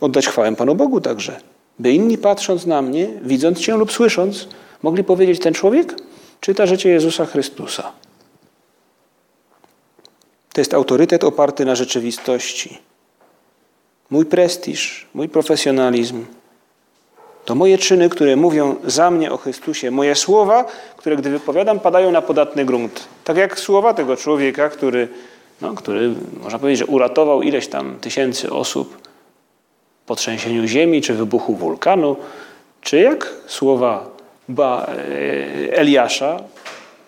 oddać 0.00 0.28
chwałę 0.28 0.56
Panu 0.56 0.74
Bogu 0.74 1.00
także. 1.00 1.40
By 1.78 1.92
inni 1.92 2.18
patrząc 2.18 2.66
na 2.66 2.82
mnie, 2.82 3.08
widząc 3.22 3.58
Cię 3.58 3.76
lub 3.76 3.92
słysząc, 3.92 4.48
mogli 4.82 5.04
powiedzieć, 5.04 5.40
ten 5.40 5.54
człowiek 5.54 5.94
czyta 6.40 6.66
życie 6.66 6.90
Jezusa 6.90 7.26
Chrystusa. 7.26 7.92
To 10.52 10.60
jest 10.60 10.74
autorytet 10.74 11.24
oparty 11.24 11.64
na 11.64 11.74
rzeczywistości 11.74 12.90
mój 14.10 14.26
prestiż, 14.26 15.06
mój 15.14 15.28
profesjonalizm, 15.28 16.24
to 17.44 17.54
moje 17.54 17.78
czyny, 17.78 18.08
które 18.08 18.36
mówią 18.36 18.76
za 18.84 19.10
mnie 19.10 19.32
o 19.32 19.36
Chrystusie, 19.36 19.90
moje 19.90 20.14
słowa, 20.14 20.64
które 20.96 21.16
gdy 21.16 21.30
wypowiadam, 21.30 21.80
padają 21.80 22.12
na 22.12 22.22
podatny 22.22 22.64
grunt. 22.64 23.04
Tak 23.24 23.36
jak 23.36 23.60
słowa 23.60 23.94
tego 23.94 24.16
człowieka, 24.16 24.68
który, 24.68 25.08
no, 25.60 25.74
który 25.74 26.14
można 26.42 26.58
powiedzieć, 26.58 26.78
że 26.78 26.86
uratował 26.86 27.42
ileś 27.42 27.68
tam 27.68 27.98
tysięcy 28.00 28.52
osób 28.52 29.08
po 30.06 30.16
trzęsieniu 30.16 30.66
ziemi 30.66 31.02
czy 31.02 31.14
wybuchu 31.14 31.54
wulkanu, 31.54 32.16
czy 32.80 33.00
jak 33.00 33.34
słowa 33.46 34.06
ba 34.48 34.86
e, 34.86 35.76
Eliasza 35.76 36.40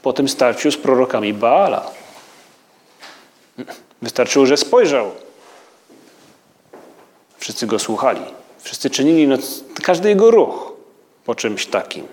po 0.03 0.13
tym 0.13 0.29
starciu 0.29 0.71
z 0.71 0.77
prorokami 0.77 1.33
Baala. 1.33 2.02
Wystarczyło, 4.03 4.47
że 4.47 4.57
spojrzał 4.57 5.11
Wszyscy 7.43 7.67
go 7.67 7.79
słuchali. 7.79 8.21
Wszyscy 8.59 8.91
czynili 8.91 9.29
no, 9.29 9.37
każdy 9.83 10.09
jego 10.09 10.31
ruch 10.31 10.73
po 11.25 11.35
czymś 11.35 11.67
takim. 11.67 12.07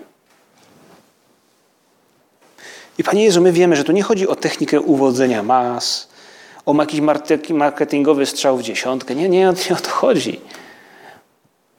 I 2.98 3.04
Panie 3.04 3.24
Jezu, 3.24 3.40
my 3.40 3.52
wiemy, 3.52 3.76
że 3.76 3.84
tu 3.84 3.92
nie 3.92 4.02
chodzi 4.02 4.28
o 4.28 4.36
technikę 4.36 4.80
uwodzenia 4.80 5.42
mas, 5.42 6.08
o 6.66 6.74
jakiś 6.74 7.00
marketingowy 7.50 8.26
strzał 8.26 8.56
w 8.56 8.62
dziesiątkę. 8.62 9.14
Nie, 9.14 9.28
nie, 9.28 9.38
nie 9.38 9.76
o 9.76 9.80
to 9.82 9.90
chodzi. 9.90 10.40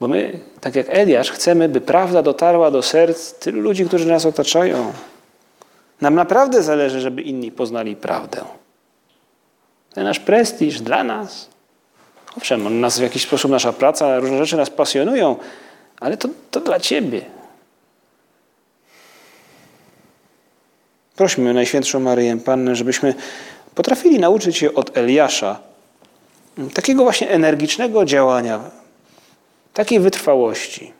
Bo 0.00 0.08
my, 0.08 0.40
tak 0.60 0.76
jak 0.76 0.86
Eliasz, 0.90 1.30
chcemy, 1.30 1.68
by 1.68 1.80
prawda 1.80 2.22
dotarła 2.22 2.70
do 2.70 2.82
serc 2.82 3.32
tylu 3.32 3.60
ludzi, 3.60 3.84
którzy 3.84 4.06
nas 4.06 4.26
otaczają. 4.26 4.92
Nam 6.00 6.14
naprawdę 6.14 6.62
zależy, 6.62 7.00
żeby 7.00 7.22
inni 7.22 7.50
poznali 7.50 7.96
prawdę. 7.96 8.44
Ten 9.94 10.04
nasz 10.04 10.20
prestiż 10.20 10.80
dla 10.80 11.04
nas 11.04 11.52
Owszem, 12.36 12.80
nas 12.80 12.98
w 12.98 13.02
jakiś 13.02 13.22
sposób 13.22 13.50
nasza 13.50 13.72
praca, 13.72 14.18
różne 14.18 14.38
rzeczy 14.38 14.56
nas 14.56 14.70
pasjonują, 14.70 15.36
ale 16.00 16.16
to, 16.16 16.28
to 16.50 16.60
dla 16.60 16.80
Ciebie. 16.80 17.24
Prośmy 21.16 21.54
Najświętszą 21.54 22.00
Maryję 22.00 22.36
Pannę, 22.36 22.76
żebyśmy 22.76 23.14
potrafili 23.74 24.18
nauczyć 24.18 24.56
się 24.56 24.74
od 24.74 24.96
Eliasza 24.96 25.60
takiego 26.74 27.02
właśnie 27.02 27.30
energicznego 27.30 28.04
działania, 28.04 28.60
takiej 29.72 30.00
wytrwałości. 30.00 30.92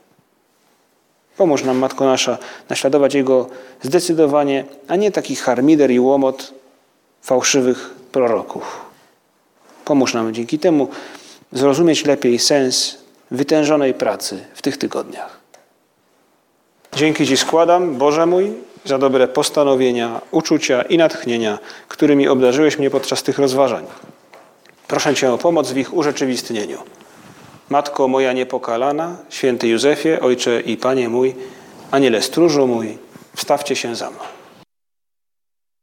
Pomóż 1.37 1.63
nam, 1.63 1.77
Matko 1.77 2.05
Nasza, 2.05 2.37
naśladować 2.69 3.13
Jego 3.13 3.49
zdecydowanie, 3.81 4.65
a 4.87 4.95
nie 4.95 5.11
taki 5.11 5.35
harmider 5.35 5.91
i 5.91 5.99
łomot 5.99 6.53
fałszywych 7.21 7.89
proroków. 8.11 8.82
Pomóż 9.85 10.13
nam 10.13 10.33
dzięki 10.33 10.59
temu 10.59 10.87
zrozumieć 11.51 12.05
lepiej 12.05 12.39
sens 12.39 12.97
wytężonej 13.31 13.93
pracy 13.93 14.45
w 14.53 14.61
tych 14.61 14.77
tygodniach. 14.77 15.39
Dzięki 16.95 17.27
Ci 17.27 17.37
składam, 17.37 17.95
Boże 17.95 18.25
mój, 18.25 18.51
za 18.85 18.97
dobre 18.97 19.27
postanowienia, 19.27 20.21
uczucia 20.31 20.81
i 20.81 20.97
natchnienia, 20.97 21.59
którymi 21.87 22.27
obdarzyłeś 22.27 22.79
mnie 22.79 22.89
podczas 22.89 23.23
tych 23.23 23.39
rozważań. 23.39 23.85
Proszę 24.87 25.15
Cię 25.15 25.33
o 25.33 25.37
pomoc 25.37 25.71
w 25.71 25.77
ich 25.77 25.93
urzeczywistnieniu. 25.93 26.77
Matko 27.69 28.07
moja 28.07 28.33
niepokalana, 28.33 29.17
święty 29.29 29.67
Józefie, 29.67 30.19
Ojcze 30.21 30.61
i 30.61 30.77
Panie 30.77 31.09
mój, 31.09 31.35
Aniele 31.91 32.21
stróżu 32.21 32.67
mój, 32.67 32.97
wstawcie 33.35 33.75
się 33.75 33.95
za 33.95 34.09
mną. 34.09 34.32